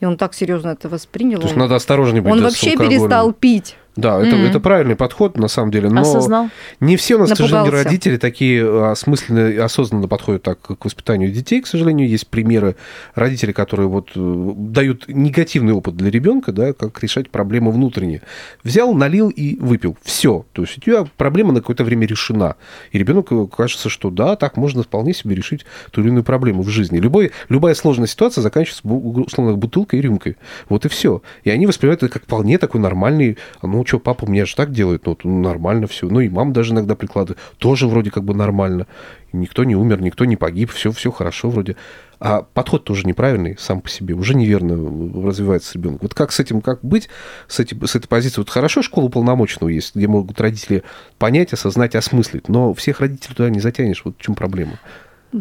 И 0.00 0.04
он 0.04 0.16
так 0.16 0.34
серьезно 0.34 0.70
это 0.70 0.88
воспринял. 0.88 1.40
То 1.40 1.46
есть 1.46 1.54
он 1.54 1.62
надо 1.62 1.74
осторожнее 1.74 2.22
быть 2.22 2.32
он 2.32 2.42
вообще 2.42 2.70
алкоголем. 2.70 2.90
перестал 2.90 3.32
пить. 3.32 3.76
Да, 3.98 4.20
это, 4.24 4.36
Мгм. 4.36 4.46
это 4.46 4.60
правильный 4.60 4.94
подход, 4.94 5.36
на 5.36 5.48
самом 5.48 5.72
деле. 5.72 5.90
Но 5.90 6.02
Осознал. 6.02 6.50
не 6.78 6.96
все 6.96 7.16
у 7.16 7.18
нас, 7.18 7.32
к 7.32 7.36
сожалению, 7.36 7.72
родители 7.72 8.16
такие 8.16 8.62
э, 8.62 8.90
осмысленно 8.92 9.48
и 9.48 9.56
осознанно 9.56 10.06
подходят 10.06 10.44
так 10.44 10.60
к 10.60 10.84
воспитанию 10.84 11.32
детей. 11.32 11.60
К 11.60 11.66
сожалению, 11.66 12.08
есть 12.08 12.28
примеры 12.28 12.76
родителей, 13.16 13.52
которые 13.52 13.88
вот 13.88 14.10
э, 14.14 14.52
дают 14.56 15.08
негативный 15.08 15.72
опыт 15.72 15.96
для 15.96 16.10
ребенка, 16.12 16.52
да, 16.52 16.72
как 16.74 17.02
решать 17.02 17.28
проблемы 17.30 17.72
внутренние. 17.72 18.22
Взял, 18.62 18.94
налил 18.94 19.30
и 19.30 19.56
выпил. 19.58 19.96
Все. 20.02 20.46
То 20.52 20.62
есть 20.62 20.78
у 20.78 20.80
тебя 20.80 21.04
проблема 21.16 21.52
на 21.52 21.58
какое-то 21.60 21.82
время 21.82 22.06
решена. 22.06 22.54
И 22.92 22.98
ребенку 22.98 23.48
кажется, 23.48 23.88
что 23.88 24.10
да, 24.10 24.36
так 24.36 24.56
можно 24.56 24.84
вполне 24.84 25.12
себе 25.12 25.34
решить 25.34 25.66
ту 25.90 26.02
или 26.02 26.08
иную 26.10 26.22
проблему 26.22 26.62
в 26.62 26.68
жизни. 26.68 26.98
Любой, 26.98 27.32
любая 27.48 27.74
сложная 27.74 28.06
ситуация 28.06 28.42
заканчивается, 28.42 28.86
условно, 28.86 29.54
бутылкой 29.56 29.98
и 29.98 30.02
рюмкой. 30.02 30.36
Вот 30.68 30.84
и 30.84 30.88
все. 30.88 31.20
И 31.42 31.50
они 31.50 31.66
воспринимают 31.66 32.04
это 32.04 32.12
как 32.12 32.22
вполне 32.22 32.58
такой 32.58 32.80
нормальный, 32.80 33.38
ну 33.60 33.87
что, 33.88 33.98
папа 33.98 34.26
у 34.26 34.28
меня 34.28 34.44
же 34.44 34.54
так 34.54 34.70
делает, 34.70 35.06
ну, 35.06 35.12
вот, 35.12 35.24
нормально 35.24 35.86
все. 35.86 36.06
Ну 36.08 36.20
и 36.20 36.28
мама 36.28 36.52
даже 36.52 36.74
иногда 36.74 36.94
прикладывает. 36.94 37.40
Тоже 37.56 37.88
вроде 37.88 38.10
как 38.10 38.22
бы 38.22 38.34
нормально. 38.34 38.86
Никто 39.32 39.64
не 39.64 39.74
умер, 39.74 40.02
никто 40.02 40.26
не 40.26 40.36
погиб, 40.36 40.70
все, 40.70 40.92
все 40.92 41.10
хорошо 41.10 41.48
вроде. 41.48 41.76
А 42.20 42.42
подход 42.42 42.84
тоже 42.84 43.06
неправильный 43.06 43.56
сам 43.58 43.80
по 43.80 43.88
себе, 43.88 44.14
уже 44.14 44.34
неверно 44.34 44.74
развивается 45.26 45.72
ребенок. 45.74 46.02
Вот 46.02 46.12
как 46.12 46.32
с 46.32 46.40
этим, 46.40 46.60
как 46.60 46.80
быть, 46.84 47.08
с, 47.46 47.60
этим, 47.60 47.86
с 47.86 47.96
этой 47.96 48.08
позиции? 48.08 48.40
Вот 48.40 48.50
хорошо 48.50 48.82
школа 48.82 49.06
уполномоченного 49.06 49.70
есть, 49.70 49.94
где 49.96 50.06
могут 50.06 50.38
родители 50.38 50.82
понять, 51.18 51.54
осознать, 51.54 51.94
осмыслить, 51.94 52.48
но 52.48 52.74
всех 52.74 53.00
родителей 53.00 53.34
туда 53.34 53.48
не 53.48 53.60
затянешь. 53.60 54.02
Вот 54.04 54.16
в 54.18 54.20
чем 54.20 54.34
проблема. 54.34 54.78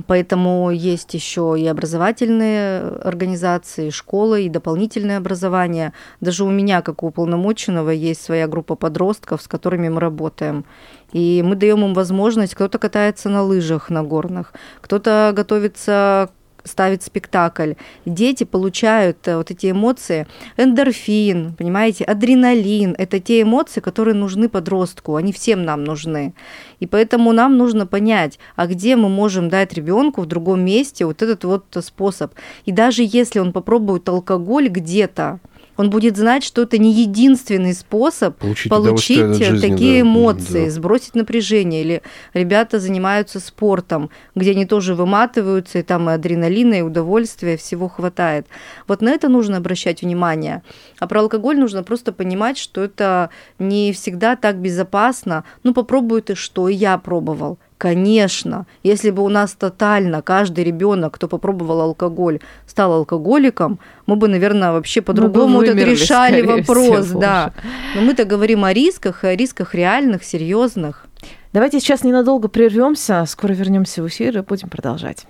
Поэтому 0.06 0.70
есть 0.72 1.14
еще 1.14 1.56
и 1.58 1.66
образовательные 1.66 2.82
организации, 2.82 3.90
школы, 3.90 4.44
и 4.44 4.50
дополнительное 4.50 5.18
образование. 5.18 5.94
Даже 6.20 6.44
у 6.44 6.50
меня, 6.50 6.82
как 6.82 7.04
у 7.04 7.08
уполномоченного, 7.08 7.92
есть 7.92 8.22
своя 8.22 8.48
группа 8.48 8.76
подростков, 8.76 9.42
с 9.42 9.48
которыми 9.48 9.88
мы 9.88 10.02
работаем. 10.02 10.66
И 11.14 11.42
мы 11.42 11.56
даем 11.56 11.86
им 11.86 11.94
возможность, 11.94 12.54
кто-то 12.54 12.80
катается 12.80 13.30
на 13.30 13.44
лыжах 13.44 13.90
на 13.90 14.04
горных, 14.04 14.54
кто-то 14.82 15.32
готовится 15.34 16.30
ставит 16.68 17.04
спектакль. 17.04 17.74
Дети 18.06 18.44
получают 18.44 19.28
э, 19.28 19.38
вот 19.38 19.52
эти 19.52 19.72
эмоции, 19.72 20.28
эндорфин, 20.58 21.54
понимаете, 21.58 22.04
адреналин. 22.04 22.96
Это 22.98 23.20
те 23.20 23.42
эмоции, 23.42 23.80
которые 23.82 24.16
нужны 24.16 24.50
подростку, 24.50 25.16
они 25.16 25.34
всем 25.34 25.64
нам 25.64 25.84
нужны. 25.84 26.34
И 26.80 26.86
поэтому 26.86 27.32
нам 27.32 27.58
нужно 27.58 27.88
понять, 27.88 28.40
а 28.56 28.68
где 28.68 28.96
мы 28.96 29.10
можем 29.10 29.50
дать 29.50 29.74
ребенку 29.74 30.22
в 30.22 30.26
другом 30.26 30.64
месте 30.64 31.06
вот 31.06 31.22
этот 31.22 31.44
вот 31.44 31.66
способ. 31.82 32.34
И 32.66 32.72
даже 32.72 33.04
если 33.04 33.40
он 33.40 33.52
попробует 33.52 34.08
алкоголь 34.10 34.68
где-то, 34.68 35.40
он 35.78 35.90
будет 35.90 36.18
знать, 36.18 36.44
что 36.44 36.64
это 36.64 36.78
не 36.78 36.92
единственный 36.92 37.74
способ 37.74 38.38
Получить 38.38 38.70
получить 38.70 39.18
удовольствие 39.20 39.52
жизни, 39.52 39.70
такие 39.70 40.04
да. 40.04 40.10
эмоции, 40.10 40.66
Да. 40.66 40.72
сбросить 40.72 41.16
напряжение. 41.16 41.82
Или 41.82 42.02
ребята 42.34 42.80
занимаются 42.80 43.40
спортом, 43.40 44.10
где 44.36 44.52
они 44.52 44.66
тоже 44.66 44.96
выматываются, 44.96 45.80
и 45.80 45.84
там 45.84 46.10
и 46.10 46.14
адреналина, 46.14 46.76
и 46.76 46.82
удовольствия, 46.82 47.58
всего 47.58 47.88
хватает. 47.88 48.48
Вот 48.88 49.02
на 49.02 49.10
это 49.10 49.30
нужно 49.30 49.58
обращать 49.58 50.02
внимание. 50.02 50.64
А 51.00 51.08
про 51.08 51.22
алкоголь 51.22 51.58
нужно 51.58 51.84
просто 51.84 52.12
понимать, 52.12 52.58
что 52.58 52.84
это 52.84 53.30
не 53.60 53.94
всегда 53.94 54.36
так 54.36 54.58
безопасно. 54.58 55.44
Ну, 55.64 55.74
попробуй 55.74 56.22
ты 56.22 56.36
что, 56.36 56.70
и 56.70 56.74
я 56.74 56.98
пробовал. 56.98 57.60
Конечно, 57.78 58.66
если 58.82 59.12
бы 59.12 59.24
у 59.24 59.30
нас 59.30 59.54
тотально 59.54 60.24
каждый 60.24 60.64
ребенок, 60.64 61.14
кто 61.14 61.28
попробовал 61.28 61.82
алкоголь, 61.82 62.40
стал 62.66 62.94
алкоголиком, 62.94 63.80
мы 64.08 64.16
бы, 64.16 64.28
наверное, 64.28 64.72
вообще 64.72 65.02
по-другому 65.02 65.60
вот 65.60 65.68
решали 65.68 66.42
вопрос, 66.42 67.06
всего 67.06 67.20
да. 67.20 67.54
Но 67.96 68.02
мы-то 68.02 68.26
говорим 68.26 68.64
о 68.64 68.74
рисках, 68.74 69.24
о 69.24 69.36
рисках 69.36 69.76
реальных, 69.76 70.24
серьезных. 70.24 71.06
Давайте 71.54 71.80
сейчас 71.80 72.04
ненадолго 72.04 72.48
прервемся, 72.48 73.24
скоро 73.28 73.54
вернемся 73.54 74.02
в 74.02 74.08
эфир 74.08 74.40
и 74.40 74.42
будем 74.42 74.70
продолжать. 74.70 75.28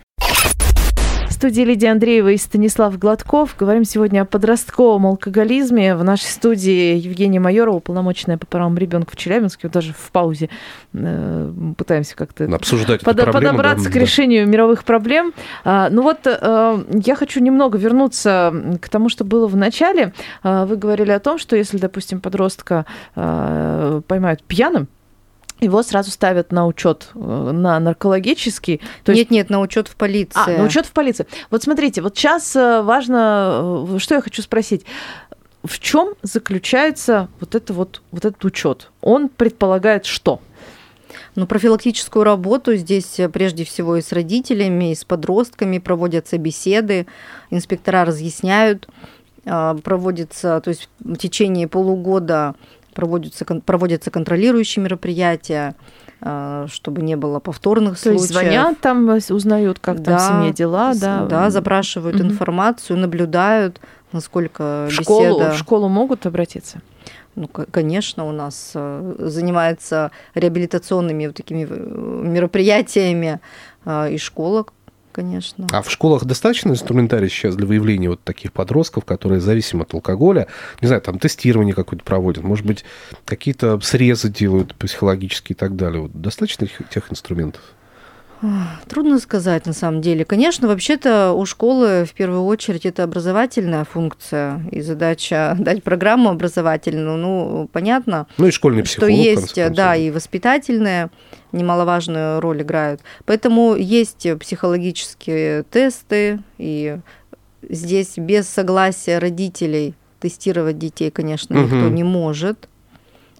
В 1.37 1.39
студии 1.39 1.61
Лидия 1.61 1.91
Андреева 1.91 2.29
и 2.29 2.37
Станислав 2.37 2.97
Гладков. 2.97 3.55
Говорим 3.59 3.83
сегодня 3.83 4.21
о 4.21 4.25
подростковом 4.25 5.05
алкоголизме. 5.05 5.95
В 5.95 6.03
нашей 6.03 6.25
студии 6.31 6.97
Евгения 6.97 7.39
Майорова, 7.39 7.75
уполномоченная 7.75 8.39
по 8.39 8.47
правам 8.47 8.75
ребенка 8.75 9.11
в 9.11 9.17
Челябинске. 9.17 9.67
Вот 9.67 9.73
даже 9.73 9.93
в 9.93 10.09
паузе 10.11 10.49
э, 10.93 11.53
пытаемся 11.77 12.15
как-то 12.15 12.45
Обсуждать 12.45 13.03
под- 13.03 13.17
проблему. 13.17 13.51
подобраться 13.51 13.85
да, 13.85 13.91
к 13.91 13.93
да. 13.93 13.99
решению 13.99 14.47
мировых 14.47 14.83
проблем. 14.83 15.31
А, 15.63 15.89
ну 15.91 16.01
вот 16.01 16.21
э, 16.25 16.83
я 17.05 17.15
хочу 17.15 17.39
немного 17.39 17.77
вернуться 17.77 18.51
к 18.81 18.89
тому, 18.89 19.07
что 19.07 19.23
было 19.23 19.45
в 19.45 19.55
начале. 19.55 20.13
А, 20.41 20.65
вы 20.65 20.75
говорили 20.75 21.11
о 21.11 21.19
том, 21.19 21.37
что 21.37 21.55
если, 21.55 21.77
допустим, 21.77 22.19
подростка 22.19 22.87
э, 23.15 24.01
поймают 24.07 24.41
пьяным, 24.41 24.87
его 25.59 25.83
сразу 25.83 26.11
ставят 26.11 26.51
на 26.51 26.67
учет 26.67 27.09
на 27.13 27.79
наркологический. 27.79 28.81
То 29.03 29.11
есть 29.11 29.29
нет, 29.29 29.31
нет, 29.31 29.49
на 29.49 29.59
учет 29.59 29.87
в 29.87 29.95
полиции. 29.95 30.55
а, 30.55 30.57
на 30.59 30.65
учет 30.65 30.85
в 30.85 30.91
полиции. 30.91 31.25
Вот 31.49 31.63
смотрите, 31.63 32.01
вот 32.01 32.15
сейчас 32.15 32.55
э, 32.55 32.81
важно, 32.81 33.87
э, 33.89 33.99
что 33.99 34.15
я 34.15 34.21
хочу 34.21 34.41
спросить. 34.41 34.85
В 35.63 35.79
чем 35.79 36.13
заключается 36.21 37.29
вот, 37.39 37.55
это 37.55 37.73
вот, 37.73 38.01
вот 38.11 38.25
этот 38.25 38.43
учет? 38.45 38.91
Он 39.01 39.29
предполагает 39.29 40.05
что? 40.05 40.41
Ну, 41.35 41.47
профилактическую 41.47 42.23
работу 42.23 42.75
здесь 42.75 43.19
э, 43.19 43.29
прежде 43.29 43.63
всего 43.63 43.97
и 43.97 44.01
с 44.01 44.11
родителями, 44.11 44.91
и 44.91 44.95
с 44.95 45.03
подростками 45.03 45.79
проводятся 45.79 46.37
беседы, 46.37 47.07
инспектора 47.49 48.05
разъясняют, 48.05 48.87
а, 49.45 49.75
проводится, 49.75 50.59
то 50.61 50.69
есть 50.69 50.89
в 50.99 51.15
течение 51.15 51.67
полугода 51.67 52.55
проводятся, 52.97 53.45
проводятся 53.45 54.09
контролирующие 54.09 54.83
мероприятия, 54.83 55.75
а, 56.19 56.65
чтобы 56.67 57.03
не 57.03 57.15
было 57.15 57.39
повторных 57.39 57.93
То 57.93 58.09
случаев. 58.09 58.21
есть 58.21 58.33
звонят 58.33 58.79
там, 58.79 59.07
э, 59.11 59.19
узнают, 59.29 59.77
как 59.77 59.97
там 59.97 60.03
в 60.03 60.07
Да, 60.07 60.19
семье 60.19 60.51
дела, 60.51 60.93
да? 60.95 61.25
Да, 61.25 61.51
запрашивают 61.51 62.15
Мгм. 62.19 62.29
информацию, 62.31 62.97
наблюдают, 62.97 63.79
насколько 64.11 64.87
в 64.89 64.91
школу, 64.91 65.37
беседа... 65.37 65.51
в 65.51 65.57
школу 65.57 65.87
могут 65.89 66.25
обратиться? 66.25 66.81
Ну, 67.35 67.47
конечно, 67.47 68.27
у 68.27 68.31
нас 68.31 68.71
э, 68.73 69.15
занимается 69.19 70.09
реабилитационными 70.33 71.27
вот 71.27 71.35
такими 71.35 71.67
э, 71.69 72.27
мероприятиями 72.27 73.39
э, 73.85 74.13
и 74.13 74.17
школа, 74.17 74.65
конечно. 75.17 75.65
А 75.71 75.81
в 75.81 75.89
школах 75.89 76.25
достаточно 76.25 76.69
инструментарий 76.69 77.27
сейчас 77.27 77.55
для 77.55 77.65
выявления 77.65 78.09
вот 78.09 78.23
таких 78.23 78.53
подростков, 78.53 79.03
которые 79.03 79.41
зависимы 79.41 79.81
от 79.81 79.93
алкоголя? 79.95 80.45
Не 80.79 80.87
знаю, 80.87 81.01
там 81.01 81.17
тестирование 81.17 81.73
какое-то 81.73 82.05
проводят, 82.05 82.43
может 82.43 82.67
быть, 82.67 82.85
какие-то 83.25 83.79
срезы 83.79 84.29
делают 84.29 84.75
психологические 84.75 85.55
и 85.55 85.57
так 85.57 85.75
далее. 85.75 86.03
Вот 86.03 86.21
достаточно 86.21 86.67
тех 86.67 87.11
инструментов? 87.11 87.61
Трудно 88.87 89.19
сказать 89.19 89.65
на 89.65 89.73
самом 89.73 90.01
деле. 90.01 90.23
Конечно, 90.23 90.67
вообще-то 90.67 91.33
у 91.33 91.45
школы 91.45 92.05
в 92.05 92.13
первую 92.13 92.43
очередь 92.45 92.85
это 92.85 93.03
образовательная 93.03 93.83
функция 93.83 94.61
и 94.71 94.81
задача 94.81 95.55
дать 95.59 95.83
программу 95.83 96.29
образовательную. 96.29 97.17
Ну, 97.17 97.69
понятно, 97.73 98.27
Ну 98.37 98.47
и 98.47 98.51
школьный 98.51 98.85
что 98.85 99.01
психолог. 99.07 99.11
в 99.15 99.17
есть, 99.23 99.53
конце 99.55 99.69
да, 99.69 99.95
и 99.95 100.11
воспитательные 100.11 101.09
немаловажную 101.51 102.39
роль 102.39 102.61
играют. 102.61 103.01
Поэтому 103.25 103.75
есть 103.75 104.27
психологические 104.39 105.63
тесты, 105.63 106.39
и 106.57 106.97
здесь 107.67 108.13
без 108.17 108.47
согласия 108.47 109.17
родителей 109.19 109.95
тестировать 110.19 110.77
детей, 110.77 111.09
конечно, 111.11 111.53
никто 111.55 111.75
Мгм. 111.75 111.95
не 111.95 112.03
может. 112.03 112.69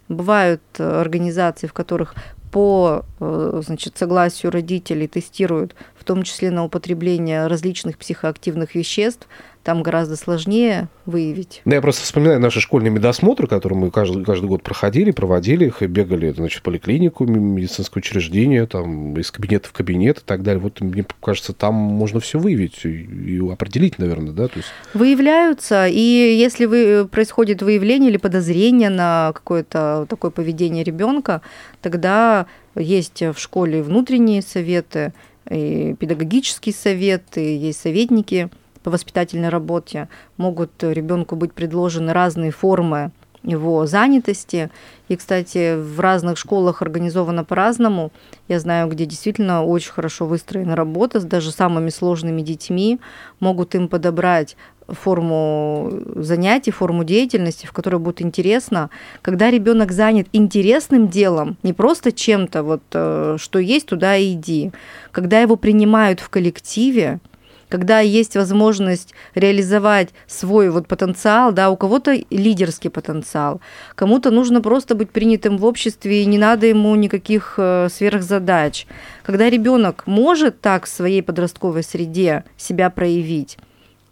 Бывают 0.09 0.61
э, 0.77 1.01
организации, 1.01 1.67
в 1.67 1.73
которых 1.73 2.15
по 2.51 3.05
э, 3.19 3.61
значит, 3.65 3.97
согласию 3.97 4.51
родителей 4.51 5.07
тестируют, 5.07 5.75
в 5.95 6.03
том 6.03 6.23
числе 6.23 6.51
на 6.51 6.63
употребление 6.63 7.47
различных 7.47 7.97
психоактивных 7.97 8.75
веществ. 8.75 9.27
Там 9.67 9.83
гораздо 9.83 10.15
сложнее 10.15 10.87
выявить. 11.05 11.61
Ну, 11.65 11.73
я 11.73 11.81
просто 11.81 12.01
вспоминаю 12.03 12.39
наши 12.39 12.61
школьные 12.61 12.89
медосмотры, 12.89 13.47
которые 13.47 13.77
мы 13.77 13.91
каждый, 13.91 14.23
каждый 14.23 14.45
год 14.45 14.63
проходили, 14.63 15.11
проводили 15.11 15.65
их 15.65 15.83
и 15.83 15.87
бегали, 15.87 16.31
значит, 16.31 16.59
в 16.59 16.61
поликлинику, 16.61 17.25
медицинское 17.25 17.99
учреждение, 17.99 18.65
там, 18.65 19.19
из 19.19 19.29
кабинета 19.29 19.67
в 19.67 19.73
кабинет 19.73 20.19
и 20.19 20.21
так 20.25 20.41
далее. 20.41 20.61
Вот 20.61 20.79
мне 20.79 21.05
кажется, 21.21 21.51
там 21.51 21.75
можно 21.75 22.21
все 22.21 22.39
выявить 22.39 22.85
и, 22.85 22.89
и 22.89 23.51
определить, 23.51 23.99
наверное, 23.99 24.31
да? 24.31 24.47
То 24.47 24.55
есть, 24.55 24.69
Выявляются, 24.93 25.85
и 25.85 25.99
если 25.99 26.63
вы, 26.63 27.05
происходит 27.05 27.61
выявление 27.61 28.09
или 28.09 28.17
подозрение 28.17 28.89
на 28.89 29.33
какое-то 29.35 30.05
такое 30.09 30.31
поведение 30.31 30.85
ребенка, 30.85 31.41
тогда 31.81 32.45
есть 32.73 33.21
в 33.21 33.35
школе 33.37 33.83
внутренние 33.83 34.41
советы, 34.43 35.11
и 35.49 35.93
педагогический 35.99 36.71
совет, 36.71 37.37
и 37.37 37.55
есть 37.57 37.81
советники 37.81 38.49
по 38.87 38.91
воспитательной 38.91 39.49
работе. 39.49 40.07
Могут 40.37 40.81
ребенку 40.81 41.35
быть 41.35 41.51
предложены 41.51 42.13
разные 42.13 42.51
формы 42.51 43.11
его 43.43 43.85
занятости. 43.85 44.71
И, 45.09 45.17
кстати, 45.17 45.75
в 45.75 45.99
разных 45.99 46.37
школах 46.37 46.81
организовано 46.81 47.43
по-разному. 47.43 48.13
Я 48.47 48.61
знаю, 48.61 48.87
где 48.87 49.05
действительно 49.05 49.65
очень 49.65 49.91
хорошо 49.91 50.25
выстроена 50.25 50.77
работа 50.77 51.19
с 51.19 51.25
даже 51.25 51.51
самыми 51.51 51.89
сложными 51.89 52.41
детьми. 52.41 53.01
Могут 53.41 53.75
им 53.75 53.89
подобрать 53.89 54.55
форму 54.87 55.91
занятий, 56.15 56.71
форму 56.71 57.03
деятельности, 57.03 57.65
в 57.65 57.73
которой 57.73 57.99
будет 57.99 58.21
интересно. 58.21 58.89
Когда 59.21 59.51
ребенок 59.51 59.91
занят 59.91 60.27
интересным 60.31 61.09
делом, 61.09 61.57
не 61.61 61.73
просто 61.73 62.13
чем-то, 62.13 62.63
вот 62.63 62.83
э, 62.93 63.35
что 63.37 63.59
есть, 63.59 63.87
туда 63.87 64.15
и 64.15 64.31
иди. 64.31 64.71
Когда 65.11 65.41
его 65.41 65.57
принимают 65.57 66.21
в 66.21 66.29
коллективе, 66.29 67.19
когда 67.69 67.99
есть 67.99 68.35
возможность 68.35 69.13
реализовать 69.35 70.09
свой 70.25 70.69
вот 70.69 70.87
потенциал, 70.87 71.51
да, 71.51 71.69
у 71.69 71.77
кого-то 71.77 72.17
лидерский 72.29 72.89
потенциал, 72.89 73.61
кому-то 73.95 74.31
нужно 74.31 74.61
просто 74.61 74.95
быть 74.95 75.11
принятым 75.11 75.57
в 75.57 75.65
обществе, 75.65 76.23
и 76.23 76.25
не 76.25 76.37
надо 76.37 76.67
ему 76.67 76.95
никаких 76.95 77.55
э, 77.57 77.89
сверхзадач. 77.91 78.87
Когда 79.23 79.49
ребенок 79.49 80.03
может 80.07 80.61
так 80.61 80.85
в 80.85 80.89
своей 80.89 81.21
подростковой 81.21 81.83
среде 81.83 82.43
себя 82.57 82.89
проявить, 82.89 83.57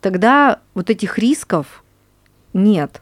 тогда 0.02 0.60
вот 0.74 0.90
этих 0.90 1.18
рисков 1.18 1.84
нет. 2.54 3.02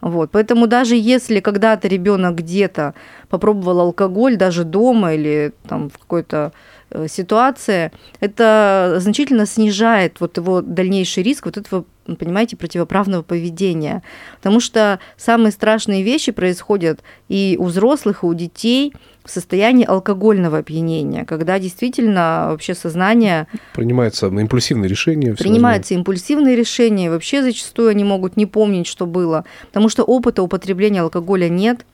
Вот, 0.00 0.30
поэтому 0.30 0.66
даже 0.66 0.96
если 0.96 1.40
когда-то 1.40 1.86
ребенок 1.86 2.36
где-то 2.36 2.94
попробовал 3.28 3.80
алкоголь, 3.80 4.36
даже 4.36 4.64
дома 4.64 5.14
или 5.14 5.52
там 5.68 5.90
в 5.90 5.98
какой-то 5.98 6.52
э, 6.90 7.06
ситуации, 7.08 7.92
это 8.20 8.96
значительно 8.98 9.46
снижает 9.46 10.20
вот 10.20 10.36
его 10.36 10.60
дальнейший 10.60 11.22
риск 11.22 11.46
вот 11.46 11.56
этого, 11.56 11.84
понимаете, 12.04 12.56
противоправного 12.56 13.22
поведения. 13.22 14.02
Потому 14.36 14.60
что 14.60 14.98
самые 15.16 15.52
страшные 15.52 16.02
вещи 16.02 16.32
происходят 16.32 17.00
и 17.28 17.56
у 17.58 17.64
взрослых, 17.64 18.22
и 18.22 18.26
у 18.26 18.34
детей 18.34 18.92
в 19.24 19.30
состоянии 19.30 19.86
алкогольного 19.86 20.58
опьянения, 20.58 21.24
когда 21.24 21.58
действительно 21.58 22.48
вообще 22.50 22.74
сознание 22.74 23.46
принимается 23.72 24.26
импульсивное 24.26 24.88
решение. 24.88 25.34
Принимаются 25.34 25.94
импульсивные 25.94 26.56
решения, 26.56 27.06
и 27.06 27.08
вообще 27.08 27.42
зачастую 27.42 27.88
они 27.88 28.04
могут 28.04 28.36
не 28.36 28.44
помнить, 28.44 28.86
что 28.86 29.06
было, 29.06 29.44
потому 29.68 29.88
что 29.88 30.04
опыта 30.04 30.42
употребления 30.42 31.00
алкоголя 31.00 31.48
нет. 31.48 31.86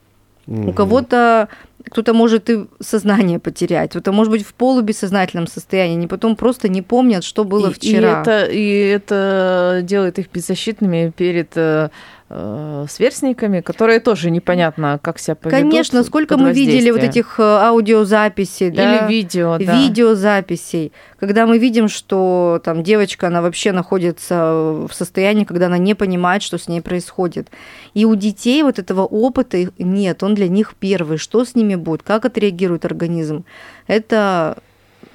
У 0.47 0.73
кого-то 0.73 1.47
кто-то 1.89 2.13
может 2.13 2.49
и 2.49 2.67
сознание 2.79 3.39
потерять, 3.39 3.91
кто-то 3.91 4.11
может 4.11 4.31
быть 4.31 4.45
в 4.45 4.53
полубессознательном 4.53 5.47
состоянии, 5.47 5.95
они 5.95 6.07
потом 6.07 6.35
просто 6.35 6.69
не 6.69 6.81
помнят, 6.81 7.23
что 7.23 7.43
было 7.43 7.69
и, 7.69 7.73
вчера. 7.73 8.19
И 8.19 8.21
это, 8.21 8.45
и 8.45 8.87
это 8.87 9.79
делает 9.83 10.19
их 10.19 10.31
беззащитными 10.31 11.11
перед 11.15 11.51
э, 11.55 11.89
э, 12.29 12.85
сверстниками, 12.89 13.61
которые 13.61 13.99
тоже 13.99 14.31
непонятно, 14.31 14.99
как 15.01 15.19
себя 15.19 15.35
поведут. 15.35 15.61
Конечно, 15.61 16.03
сколько 16.03 16.37
мы 16.37 16.53
видели 16.53 16.91
вот 16.91 17.03
этих 17.03 17.39
э, 17.39 17.43
аудиозаписей, 17.43 18.71
да? 18.71 19.05
Или 19.05 19.11
видео, 19.11 19.57
да. 19.57 19.77
видеозаписей, 19.77 20.91
когда 21.21 21.45
мы 21.45 21.59
видим, 21.59 21.87
что 21.87 22.59
там 22.63 22.81
девочка, 22.81 23.27
она 23.27 23.43
вообще 23.43 23.71
находится 23.71 24.87
в 24.89 24.91
состоянии, 24.91 25.43
когда 25.43 25.67
она 25.67 25.77
не 25.77 25.93
понимает, 25.93 26.41
что 26.41 26.57
с 26.57 26.67
ней 26.67 26.81
происходит. 26.81 27.49
И 27.93 28.05
у 28.05 28.15
детей 28.15 28.63
вот 28.63 28.79
этого 28.79 29.01
опыта 29.01 29.69
нет, 29.77 30.23
он 30.23 30.33
для 30.33 30.47
них 30.47 30.73
первый. 30.79 31.19
Что 31.19 31.45
с 31.45 31.53
ними 31.53 31.70
будет, 31.77 32.03
как 32.03 32.25
отреагирует 32.25 32.85
организм, 32.85 33.45
это 33.87 34.57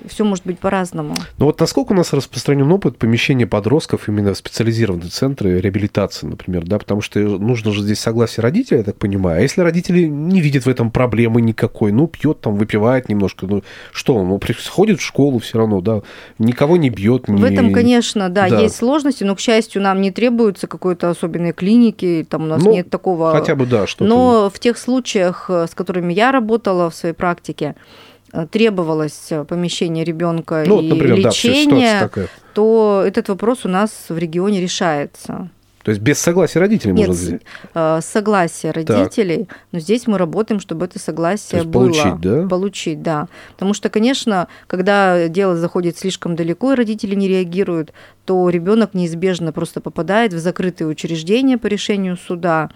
все 0.08 0.24
может 0.24 0.44
быть 0.46 0.58
по-разному. 0.58 1.14
Ну 1.38 1.46
вот 1.46 1.60
насколько 1.60 1.92
у 1.92 1.94
нас 1.94 2.12
распространен 2.12 2.70
опыт 2.70 2.98
помещения 2.98 3.46
подростков 3.46 4.08
именно 4.08 4.34
в 4.34 4.38
специализированные 4.38 5.08
центры 5.08 5.60
реабилитации, 5.60 6.26
например, 6.26 6.64
да, 6.64 6.78
потому 6.78 7.00
что 7.00 7.18
нужно 7.18 7.72
же 7.72 7.82
здесь 7.82 8.00
согласие 8.00 8.42
родителей, 8.42 8.78
я 8.78 8.84
так 8.84 8.96
понимаю. 8.96 9.38
А 9.38 9.42
если 9.42 9.60
родители 9.62 10.04
не 10.04 10.40
видят 10.40 10.64
в 10.64 10.68
этом 10.68 10.90
проблемы 10.90 11.40
никакой, 11.42 11.92
ну, 11.92 12.06
пьет 12.06 12.40
там, 12.40 12.56
выпивает 12.56 13.08
немножко, 13.08 13.46
ну, 13.46 13.62
что, 13.92 14.16
он, 14.16 14.28
ну, 14.28 14.38
приходит 14.38 15.00
в 15.00 15.02
школу 15.02 15.38
все 15.38 15.58
равно, 15.58 15.80
да, 15.80 16.02
никого 16.38 16.76
не 16.76 16.90
бьет. 16.90 17.24
В 17.28 17.44
этом, 17.44 17.72
конечно, 17.72 18.28
да, 18.28 18.48
Да. 18.48 18.60
есть 18.60 18.76
сложности, 18.76 19.24
но, 19.24 19.34
к 19.34 19.40
счастью, 19.40 19.82
нам 19.82 20.00
не 20.00 20.10
требуется 20.10 20.66
какой-то 20.66 21.10
особенной 21.10 21.52
клиники, 21.52 22.26
там 22.28 22.44
у 22.44 22.46
нас 22.46 22.62
Ну, 22.62 22.72
нет 22.72 22.90
такого. 22.90 23.32
Хотя 23.32 23.54
бы, 23.54 23.66
да, 23.66 23.86
что-то. 23.86 24.04
Но 24.04 24.50
в 24.52 24.58
тех 24.58 24.78
случаях, 24.78 25.46
э, 25.48 25.66
с 25.70 25.74
которыми 25.74 26.12
я 26.12 26.32
работала 26.32 26.90
в 26.90 26.94
своей 26.94 27.14
практике, 27.14 27.74
требовалось 28.44 29.26
э, 29.30 29.44
помещение 29.44 30.04
ребенка 30.04 30.64
ну, 30.66 30.76
вот, 30.76 30.84
и 30.84 30.88
например, 30.88 31.22
да, 31.22 31.28
лечение, 31.30 32.00
такая. 32.00 32.28
то 32.52 33.02
этот 33.06 33.28
вопрос 33.28 33.64
у 33.64 33.68
нас 33.68 33.90
в 34.08 34.18
регионе 34.18 34.60
решается. 34.60 35.48
То 35.86 35.90
есть 35.90 36.02
без 36.02 36.18
согласия 36.18 36.58
родителей 36.58 36.94
Нет, 36.94 37.06
можно 37.06 37.14
с- 37.14 37.26
взять? 37.26 37.42
э, 37.72 38.00
согласие 38.02 38.72
родителей, 38.72 39.48
но 39.70 39.78
здесь 39.78 40.08
мы 40.08 40.18
работаем, 40.18 40.58
чтобы 40.58 40.84
это 40.84 40.98
согласие 40.98 41.62
было. 41.62 41.84
получить, 41.84 42.20
да? 42.20 42.46
Получить, 42.48 43.02
да. 43.02 43.28
Потому 43.52 43.72
что, 43.72 43.88
конечно, 43.88 44.48
когда 44.66 45.28
дело 45.28 45.54
заходит 45.54 45.96
слишком 45.96 46.34
далеко, 46.34 46.72
и 46.72 46.74
родители 46.74 47.14
не 47.14 47.28
реагируют, 47.28 47.92
то 48.24 48.50
ребенок 48.50 48.94
неизбежно 48.94 49.52
просто 49.52 49.80
попадает 49.80 50.32
в 50.32 50.38
закрытые 50.40 50.88
учреждения 50.88 51.56
по 51.56 51.68
решению 51.68 52.16
суда. 52.16 52.70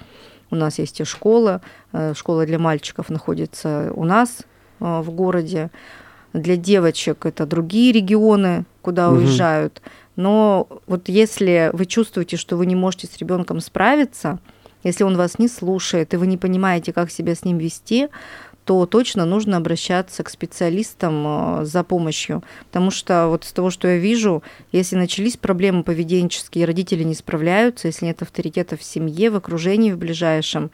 У 0.52 0.54
нас 0.54 0.78
есть 0.78 1.00
и 1.00 1.04
школа, 1.04 1.62
э, 1.92 2.14
школа 2.16 2.46
для 2.46 2.60
мальчиков 2.60 3.08
находится 3.08 3.90
у 3.92 4.04
нас 4.04 4.38
э, 4.38 4.44
в 4.80 5.10
городе. 5.10 5.70
Для 6.32 6.56
девочек 6.56 7.26
это 7.26 7.46
другие 7.46 7.92
регионы, 7.92 8.64
куда 8.82 9.08
Мгм. 9.08 9.18
уезжают. 9.18 9.82
Но 10.16 10.68
вот 10.86 11.08
если 11.08 11.70
вы 11.72 11.86
чувствуете, 11.86 12.36
что 12.36 12.56
вы 12.56 12.66
не 12.66 12.74
можете 12.76 13.06
с 13.06 13.16
ребенком 13.18 13.60
справиться, 13.60 14.38
если 14.84 15.04
он 15.04 15.16
вас 15.16 15.38
не 15.38 15.48
слушает, 15.48 16.14
и 16.14 16.16
вы 16.16 16.26
не 16.26 16.36
понимаете, 16.36 16.92
как 16.92 17.10
себя 17.10 17.34
с 17.34 17.44
ним 17.44 17.58
вести, 17.58 18.08
то 18.64 18.86
точно 18.86 19.24
нужно 19.24 19.56
обращаться 19.56 20.22
к 20.22 20.30
специалистам 20.30 21.60
э, 21.62 21.64
за 21.64 21.82
помощью. 21.82 22.44
Потому 22.66 22.90
что 22.90 23.26
вот 23.28 23.44
из 23.44 23.52
того, 23.52 23.70
что 23.70 23.88
я 23.88 23.96
вижу, 23.96 24.42
если 24.70 24.96
начались 24.96 25.36
проблемы 25.36 25.82
поведенческие, 25.82 26.66
родители 26.66 27.02
не 27.02 27.14
справляются, 27.14 27.88
если 27.88 28.06
нет 28.06 28.22
авторитета 28.22 28.76
в 28.76 28.82
семье, 28.82 29.30
в 29.30 29.36
окружении 29.36 29.92
в 29.92 29.98
ближайшем, 29.98 30.70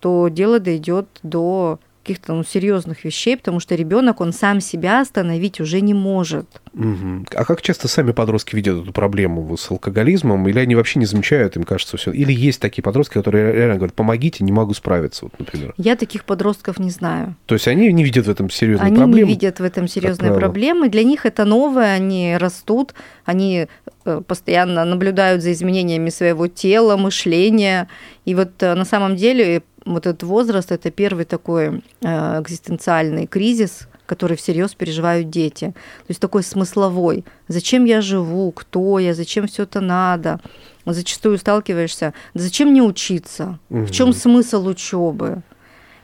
то 0.00 0.28
дело 0.28 0.58
дойдет 0.60 1.06
до 1.22 1.78
каких-то 2.10 2.34
ну, 2.34 2.42
серьезных 2.42 3.04
вещей, 3.04 3.36
потому 3.36 3.60
что 3.60 3.76
ребенок, 3.76 4.20
он 4.20 4.32
сам 4.32 4.60
себя 4.60 5.00
остановить 5.00 5.60
уже 5.60 5.80
не 5.80 5.94
может. 5.94 6.60
Мгм. 6.72 7.26
А 7.34 7.44
как 7.44 7.62
часто 7.62 7.86
сами 7.86 8.10
подростки 8.10 8.56
видят 8.56 8.82
эту 8.82 8.92
проблему 8.92 9.56
с 9.56 9.70
алкоголизмом, 9.70 10.48
или 10.48 10.58
они 10.58 10.74
вообще 10.74 10.98
не 10.98 11.06
замечают, 11.06 11.56
им 11.56 11.62
кажется 11.62 11.96
все? 11.96 12.10
Или 12.10 12.32
есть 12.32 12.60
такие 12.60 12.82
подростки, 12.82 13.14
которые 13.14 13.52
реально 13.52 13.76
говорят, 13.76 13.94
помогите, 13.94 14.42
не 14.42 14.50
могу 14.50 14.74
справиться, 14.74 15.26
вот, 15.26 15.38
например. 15.38 15.72
Я 15.76 15.94
таких 15.94 16.24
подростков 16.24 16.80
не 16.80 16.90
знаю. 16.90 17.36
То 17.46 17.54
есть 17.54 17.68
они 17.68 17.92
не 17.92 18.02
видят 18.02 18.26
в 18.26 18.30
этом 18.30 18.50
серьезной 18.50 18.88
Они 18.88 18.96
проблемы? 18.96 19.28
не 19.28 19.34
видят 19.34 19.60
в 19.60 19.64
этом 19.64 19.86
серьезной 19.86 20.34
проблемы. 20.34 20.88
Для 20.88 21.04
них 21.04 21.26
это 21.26 21.44
новое, 21.44 21.94
они 21.94 22.36
растут, 22.36 22.94
они 23.24 23.68
э, 24.04 24.20
постоянно 24.26 24.84
наблюдают 24.84 25.42
за 25.42 25.52
изменениями 25.52 26.10
своего 26.10 26.48
тела, 26.48 26.96
мышления. 26.96 27.88
И 28.24 28.34
вот 28.34 28.62
э, 28.62 28.74
на 28.74 28.84
самом 28.84 29.16
деле 29.16 29.62
вот 29.84 30.06
этот 30.06 30.22
возраст 30.22 30.72
это 30.72 30.90
первый 30.90 31.24
такой 31.24 31.82
э, 32.02 32.40
экзистенциальный 32.40 33.26
кризис, 33.26 33.88
который 34.06 34.36
всерьез 34.36 34.74
переживают 34.74 35.30
дети. 35.30 35.66
То 35.66 36.10
есть 36.10 36.20
такой 36.20 36.42
смысловой. 36.42 37.24
Зачем 37.48 37.84
я 37.84 38.00
живу? 38.00 38.50
Кто 38.52 38.98
я? 38.98 39.14
Зачем 39.14 39.46
все 39.46 39.62
это 39.62 39.80
надо? 39.80 40.40
Зачастую 40.86 41.38
сталкиваешься. 41.38 42.12
«Да 42.34 42.42
Зачем 42.42 42.70
мне 42.70 42.82
учиться? 42.82 43.58
В 43.68 43.90
чем 43.90 44.12
смысл 44.12 44.66
учебы? 44.66 45.42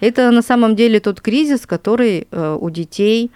Это 0.01 0.31
на 0.31 0.43
самом 0.43 0.77
деле 0.77 1.01
тот 1.01 1.21
кризис, 1.21 1.67
который 1.67 2.29
э, 2.31 2.59
у 2.61 2.71
детей 2.71 3.31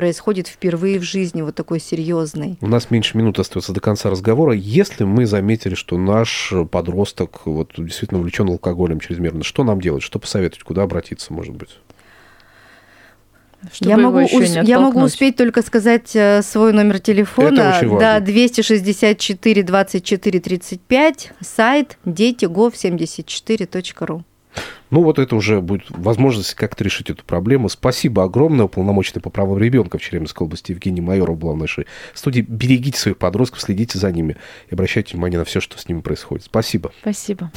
происходит 0.00 0.48
впервые 0.48 0.98
в 0.98 1.02
жизни, 1.02 1.42
вот 1.42 1.54
такой 1.54 1.78
серьезный. 1.78 2.56
У 2.62 2.68
нас 2.68 2.90
меньше 2.90 3.18
минуты 3.18 3.42
остается 3.42 3.74
до 3.74 3.80
конца 3.80 4.08
разговора. 4.08 4.54
Если 4.54 5.04
мы 5.04 5.26
заметили, 5.26 5.74
что 5.74 5.98
наш 5.98 6.54
подросток 6.70 7.42
вот, 7.44 7.72
действительно 7.76 8.20
увлечен 8.20 8.48
алкоголем 8.48 8.98
чрезмерно, 8.98 9.44
что 9.44 9.62
нам 9.62 9.78
делать? 9.78 10.02
Что 10.02 10.18
посоветовать? 10.18 10.64
Куда 10.64 10.84
обратиться, 10.84 11.34
может 11.34 11.54
быть? 11.54 11.76
Чтобы 13.70 13.90
я 13.90 13.98
могу, 13.98 14.22
ус- 14.24 14.32
не 14.32 14.62
я 14.66 14.80
могу 14.80 15.02
успеть 15.02 15.36
только 15.36 15.60
сказать 15.60 16.16
э, 16.16 16.40
свой 16.40 16.72
номер 16.72 16.98
телефона. 16.98 17.60
Это 17.60 17.76
очень 17.76 17.88
важно. 17.88 18.00
Да, 18.00 18.20
264 18.20 19.62
24 19.62 20.40
35, 20.40 21.32
сайт 21.42 21.98
детигов74.ру. 22.06 24.24
Ну, 24.90 25.02
вот 25.02 25.18
это 25.18 25.36
уже 25.36 25.60
будет 25.60 25.84
возможность 25.88 26.54
как-то 26.54 26.82
решить 26.82 27.10
эту 27.10 27.24
проблему. 27.24 27.68
Спасибо 27.68 28.24
огромное. 28.24 28.66
Уполномоченный 28.66 29.22
по 29.22 29.30
правам 29.30 29.58
ребенка 29.58 29.98
в 29.98 30.02
Челябинской 30.02 30.44
области 30.44 30.72
Евгений 30.72 31.00
Майоров 31.00 31.38
была 31.38 31.52
в 31.52 31.56
нашей 31.56 31.86
студии. 32.14 32.40
Берегите 32.40 32.98
своих 32.98 33.18
подростков, 33.18 33.60
следите 33.60 33.98
за 33.98 34.10
ними 34.10 34.36
и 34.68 34.74
обращайте 34.74 35.12
внимание 35.12 35.38
на 35.38 35.44
все, 35.44 35.60
что 35.60 35.78
с 35.78 35.88
ними 35.88 36.00
происходит. 36.00 36.44
Спасибо. 36.44 36.92
Спасибо. 37.00 37.50